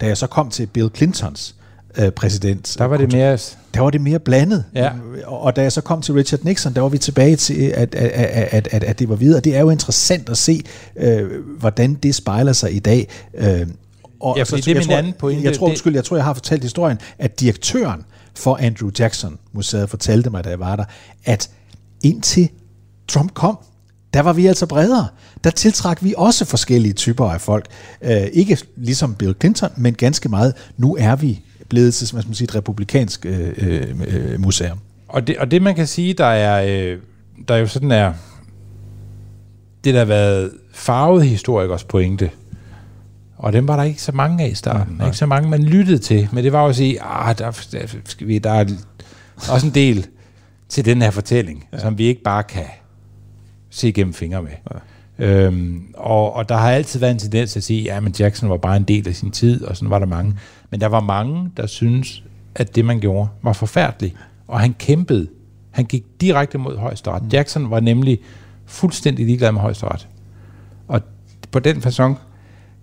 [0.00, 1.54] Da jeg så kom til Bill Clintons
[1.98, 3.38] øh, præsident, der var det mere...
[3.74, 4.64] der var det mere blandet.
[4.74, 4.90] Ja.
[5.24, 7.94] Og, og da jeg så kom til Richard Nixon, der var vi tilbage til, at,
[7.94, 8.10] at,
[8.52, 9.40] at, at, at, det var videre.
[9.40, 10.62] Det er jo interessant at se,
[10.96, 13.08] øh, hvordan det spejler sig i dag.
[13.34, 13.66] Øh,
[14.20, 15.44] og Ja, så- fordi det er jeg min tror, anden pointe.
[15.44, 19.90] Jeg tror, undskyld, jeg tror, jeg har fortalt historien, at direktøren for Andrew Jackson Museet
[19.90, 20.84] fortalte mig, da jeg var der,
[21.24, 21.50] at
[22.02, 22.48] indtil
[23.08, 23.58] Trump kom,
[24.14, 25.06] der var vi altså bredere.
[25.44, 27.66] Der tiltrak vi også forskellige typer af folk.
[28.02, 30.54] Øh, ikke ligesom Bill Clinton, men ganske meget.
[30.76, 31.40] Nu er vi
[31.72, 34.78] blevet til hvad skal man sige, et republikansk øh, øh, øh, museum.
[35.08, 36.98] Og det, og det man kan sige, der er, øh,
[37.48, 38.12] der jo sådan er,
[39.84, 42.30] det der har været farvet historikers pointe,
[43.36, 45.00] og dem var der ikke så mange af i starten.
[45.04, 46.28] Ikke så mange, man lyttede til.
[46.32, 48.64] Men det var jo at sige, ah, der, der, skal vi, der er
[49.50, 50.06] også en del
[50.68, 51.78] til den her fortælling, ja.
[51.78, 52.66] som vi ikke bare kan
[53.70, 54.52] se igennem fingre med.
[54.70, 54.78] Ja.
[55.26, 58.50] Øhm, og, og der har altid været en tendens til at sige, ja, men Jackson
[58.50, 60.34] var bare en del af sin tid, og sådan var der mange.
[60.72, 62.22] Men der var mange, der synes
[62.54, 64.16] at det, man gjorde, var forfærdeligt.
[64.48, 65.28] Og han kæmpede.
[65.70, 67.22] Han gik direkte mod højesteret.
[67.22, 67.28] Mm.
[67.28, 68.18] Jackson var nemlig
[68.66, 70.08] fuldstændig ligeglad med højesteret.
[70.88, 71.00] Og
[71.50, 72.14] på den façon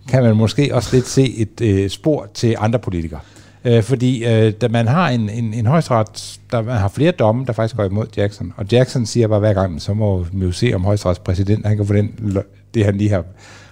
[0.08, 3.20] kan man måske også lidt se et øh, spor til andre politikere.
[3.66, 7.46] Øh, fordi øh, da man har en, en, en højesteret, der man har flere domme,
[7.46, 10.52] der faktisk går imod Jackson, og Jackson siger bare hver gang, så må vi jo
[10.52, 12.38] se, om højesterets præsident, han kan få den,
[12.74, 13.24] det han lige har,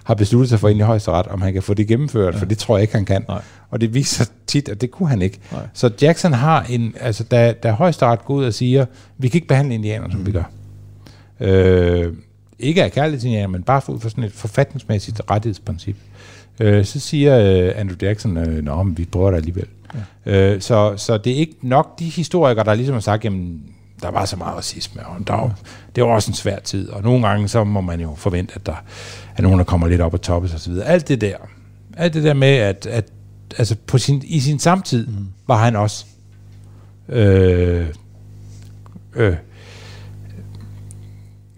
[0.08, 2.40] har besluttet sig for ind i højesteret, om han kan få det gennemført, ja.
[2.40, 3.24] for det tror jeg ikke, han kan.
[3.28, 3.42] Nej.
[3.70, 5.38] Og det viser tit, at det kunne han ikke.
[5.52, 5.66] Nej.
[5.72, 8.86] Så Jackson har en, altså da, da højesteret går ud og siger,
[9.18, 10.50] vi kan ikke behandle indianerne, som vi gør.
[11.40, 12.12] Øh,
[12.58, 15.96] ikke af kærlighed til indianerne, men bare ud for sådan et forfatningsmæssigt rettighedsprincip.
[16.60, 19.66] Øh, så siger øh, Andrew Jackson, øh, nå, men vi prøver det alligevel.
[20.26, 20.54] Ja.
[20.54, 23.62] Øh, så, så det er ikke nok de historikere, der ligesom har sagt, jamen,
[24.02, 25.58] der var så meget racisme, og der var,
[25.96, 28.66] det var også en svær tid, og nogle gange så må man jo forvente, at
[28.66, 28.84] der
[29.36, 30.72] er nogen, der kommer lidt op og toppes osv.
[30.84, 31.36] Alt det der,
[31.96, 33.12] alt det der med, at, at
[33.58, 35.26] altså på sin, i sin samtid mm.
[35.46, 36.06] var han også
[37.08, 37.86] øh,
[39.14, 39.36] øh,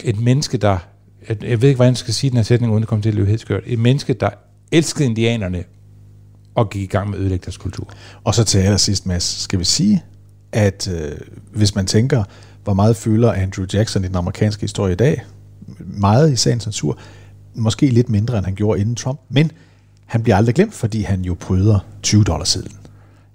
[0.05, 0.79] et menneske, der,
[1.29, 3.09] jeg, jeg ved ikke, hvordan jeg skal sige den her sætning, uden at komme til
[3.09, 4.31] at løbe helt skørt, et menneske, der
[4.73, 5.65] elskede indianerne
[6.55, 7.89] og gik i gang med at ødelægge deres kultur.
[8.25, 10.03] Og så til allersidst, Mads, skal vi sige,
[10.53, 11.13] at øh,
[11.53, 12.25] hvis man tænker,
[12.65, 15.23] hvor meget føler Andrew Jackson i den amerikanske historie i dag,
[15.79, 16.99] meget i sagens censur,
[17.55, 19.53] måske lidt mindre, end han gjorde inden Trump, men
[20.07, 22.73] han bliver aldrig glemt, fordi han jo bryder 20 dollars siden.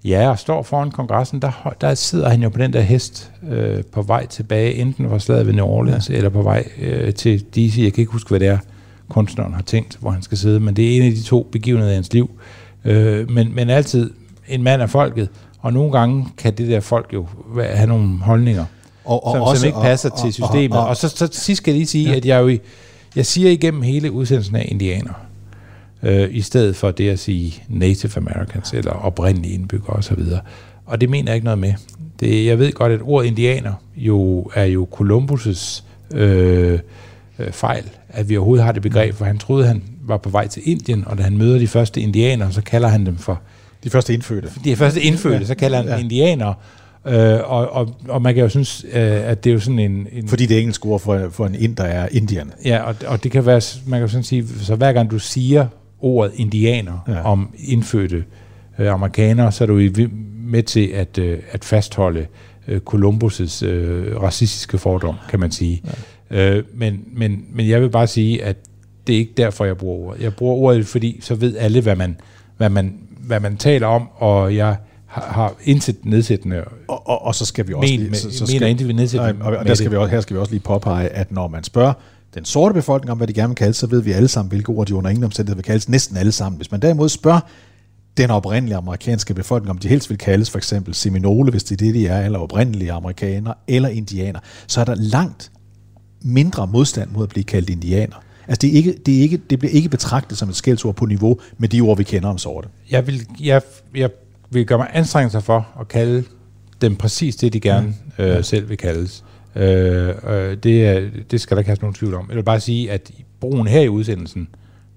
[0.04, 3.84] Ja, og står foran kongressen, der, der sidder han jo på den der hest øh,
[3.92, 6.14] på vej tilbage, enten fra slaget ved New Orleans, ja.
[6.14, 7.74] eller på vej øh, til DC.
[7.78, 8.58] Jeg kan ikke huske, hvad det er,
[9.08, 11.92] kunstneren har tænkt, hvor han skal sidde, men det er en af de to begivenheder
[11.92, 12.30] i hans liv.
[12.84, 14.10] Øh, men, men altid
[14.48, 15.28] en mand af folket,
[15.66, 17.26] og nogle gange kan det der folk jo
[17.58, 18.64] have nogle holdninger,
[19.04, 20.72] Og- og som, også- som ikke og- passer og- til og- systemet.
[20.76, 22.16] Og, og- og, så, så til sidst skal jeg lige sige, ja.
[22.16, 22.60] at jeg jo i,
[23.16, 25.12] jeg siger igennem hele udsendelsen af indianer,
[26.02, 30.22] øh, i stedet for det at sige Native Americans, eller oprindelige indbyggere osv.
[30.86, 31.74] Og det mener jeg ikke noget med.
[32.20, 35.82] Det, jeg ved godt, at ordet indianer jo er jo Columbus'
[36.16, 36.78] øh,
[37.38, 40.46] øh, fejl, at vi overhovedet har det begreb, for han troede, han var på vej
[40.48, 43.40] til Indien, og da han møder de første indianere, så kalder han dem for
[43.86, 44.48] De første indfødte.
[44.64, 45.94] de første indfødte, så kalder han Ja.
[45.94, 46.00] ja.
[46.00, 46.54] indianere,
[47.06, 50.06] øh, og, og, og man kan jo synes, øh, at det er jo sådan en...
[50.12, 52.52] en Fordi det engelske ord for, for en inder er indian.
[52.64, 55.18] Ja, og, og det kan være, man kan jo sådan sige, så hver gang du
[55.18, 55.66] siger
[56.00, 57.12] ordet indianer Ja.
[57.12, 57.22] ja.
[57.22, 58.24] om indfødte
[58.78, 59.80] øh, amerikanere, så er du
[60.40, 62.26] med til at, øh, at fastholde
[62.68, 65.82] øh, Columbus' øh, racistiske fordom, kan man sige.
[66.30, 66.50] Ja.
[66.56, 68.56] Øh, men, men, men jeg vil bare sige, at
[69.06, 70.22] det er ikke derfor, jeg bruger ordet.
[70.22, 72.16] Jeg bruger ordet, fordi så ved alle, hvad man,
[72.56, 72.94] hvad man,
[73.26, 77.68] hvad man taler om, og jeg har, har intet nedsættende Og, og, og så skal
[77.68, 78.14] vi også Men- lige...
[78.16, 78.92] så, så mener ikke, vi
[79.28, 81.48] dem og, og der skal vi også, her skal vi også lige påpege, at når
[81.48, 81.92] man spørger
[82.34, 84.68] den sorte befolkning om, hvad de gerne vil kaldes, så ved vi alle sammen, hvilke
[84.68, 86.56] ord de under ingen omstændighed vil kaldes, næsten alle sammen.
[86.56, 87.40] Hvis man derimod spørger
[88.16, 91.84] den oprindelige amerikanske befolkning, om de helst vil kaldes for eksempel Seminole, hvis det er
[91.84, 95.50] det, de er, eller oprindelige amerikanere, eller indianer, så er der langt
[96.22, 98.16] mindre modstand mod at blive kaldt indianer.
[98.48, 101.06] Altså det, er ikke, det, er ikke, det bliver ikke betragtet som et skældsord på
[101.06, 102.68] niveau med de ord, vi kender om sorte.
[102.90, 103.62] Jeg vil, jeg,
[103.94, 104.10] jeg
[104.50, 106.24] vil gøre mig anstrengelser for at kalde
[106.80, 108.24] dem præcis det, de gerne mm.
[108.24, 109.24] øh, selv vil kaldes.
[109.56, 112.26] Øh, øh, det, det skal der ikke have nogen tvivl om.
[112.28, 114.48] Jeg vil bare sige, at brugen her i udsendelsen,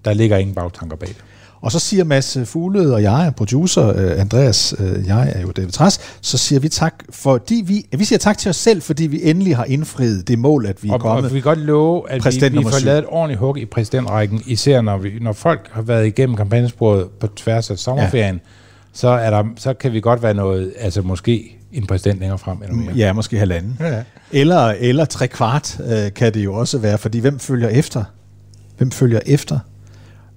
[0.05, 1.23] der ligger ingen bagtanker bag det.
[1.61, 5.71] Og så siger Mads Fuglede og jeg, producer øh, Andreas, øh, jeg er jo David
[5.71, 9.19] Træs, så siger vi tak, fordi vi, vi siger tak til os selv, fordi vi
[9.23, 11.25] endelig har indfriet det mål, at vi er Og, kommet.
[11.25, 14.41] og vi kan godt love, at vi, vi får lavet et ordentligt hug i præsidentrækken,
[14.45, 18.39] især når, vi, når folk har været igennem kampagnesporet på tværs af sommerferien, ja.
[18.93, 22.57] så, er der, så kan vi godt være noget, altså måske en præsident længere frem
[22.61, 22.93] eller mere.
[22.95, 23.77] Ja, måske halvanden.
[23.79, 24.03] Ja, ja.
[24.31, 28.03] Eller, eller tre kvart øh, kan det jo også være, fordi hvem følger efter?
[28.77, 29.59] Hvem følger efter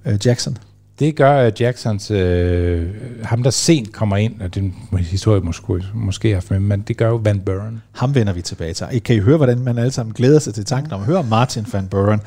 [0.07, 0.59] øh, Jackson?
[1.03, 2.89] Det gør Jacksons, øh,
[3.23, 6.81] ham der sent kommer ind, og det er en historie måske, måske har med, men
[6.81, 7.83] det gør jo Van Buren.
[7.93, 8.87] Ham vender vi tilbage til.
[9.05, 11.67] Kan I høre, hvordan man alle sammen glæder sig til tanken om at høre Martin
[11.73, 12.21] van Buren?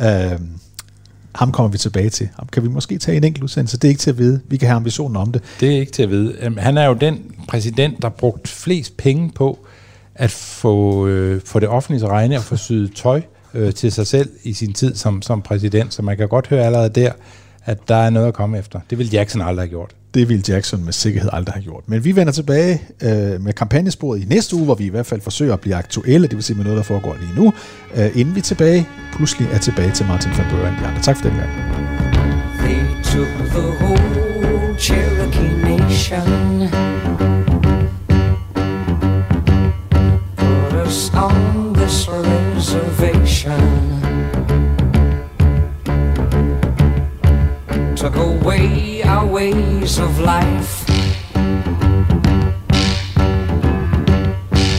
[0.00, 0.38] Øh,
[1.34, 2.28] ham kommer vi tilbage til.
[2.38, 3.76] Ham kan vi måske tage en enkelt udsendelse.
[3.76, 4.40] Det er ikke til at vide.
[4.48, 5.42] Vi kan have ambitionen om det.
[5.60, 6.36] Det er ikke til at vide.
[6.40, 9.66] Øhm, Han er jo den præsident, der brugt flest penge på
[10.14, 13.22] at få, øh, få det offentlige regne og få syet tøj
[13.54, 15.94] øh, til sig selv i sin tid som, som præsident.
[15.94, 17.12] Så man kan godt høre allerede der,
[17.64, 18.80] at der er noget at komme efter.
[18.90, 19.90] Det vil Jackson aldrig have gjort.
[20.14, 21.84] Det ville Jackson med sikkerhed aldrig have gjort.
[21.86, 25.20] Men vi vender tilbage øh, med kampagnesporet i næste uge, hvor vi i hvert fald
[25.20, 27.52] forsøger at blive aktuelle, det vil sige med noget, der foregår lige nu,
[27.94, 30.74] øh, inden vi tilbage, pludselig er tilbage til Martin van Buren.
[30.74, 31.02] Andre.
[31.02, 31.50] Tak for den gang.
[32.58, 34.22] They took the whole
[34.78, 36.68] Cherokee nation,
[40.36, 44.01] put us on this reservation,
[48.02, 50.84] took away our ways of life.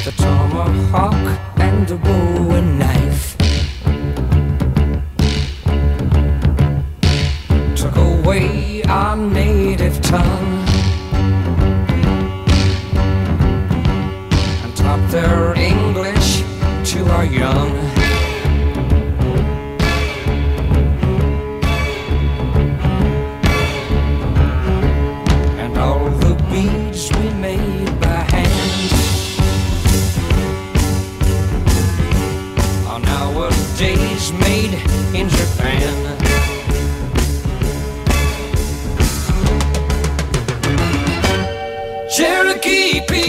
[0.03, 1.23] The tomahawk
[1.57, 3.12] and the bow and knife.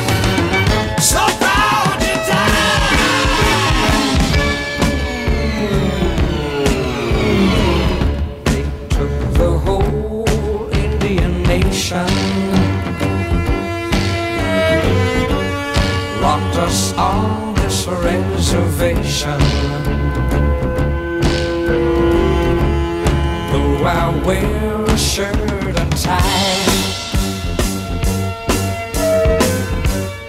[1.01, 2.97] so proud to die.
[8.45, 8.63] They
[8.95, 12.09] took the whole Indian nation,
[16.21, 19.41] locked us on this reservation.
[24.27, 25.35] Wear a shirt
[25.81, 26.65] and tie,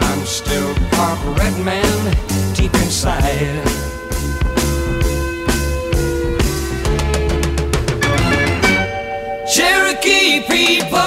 [0.01, 2.15] I'm still part red man
[2.55, 3.65] deep inside.
[9.53, 10.99] Cherokee people,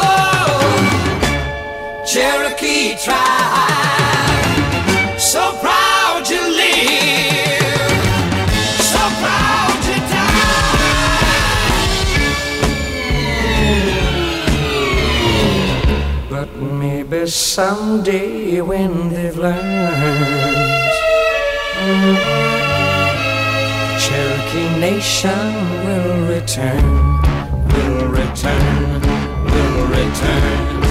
[2.06, 3.81] Cherokee tribe,
[17.22, 20.92] maybe someday when they've learned,
[24.00, 25.30] Cherokee Nation
[25.86, 27.22] will return,
[27.74, 29.02] will return,
[29.52, 30.91] will return,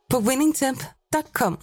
[0.11, 1.57] på winningtemp.com.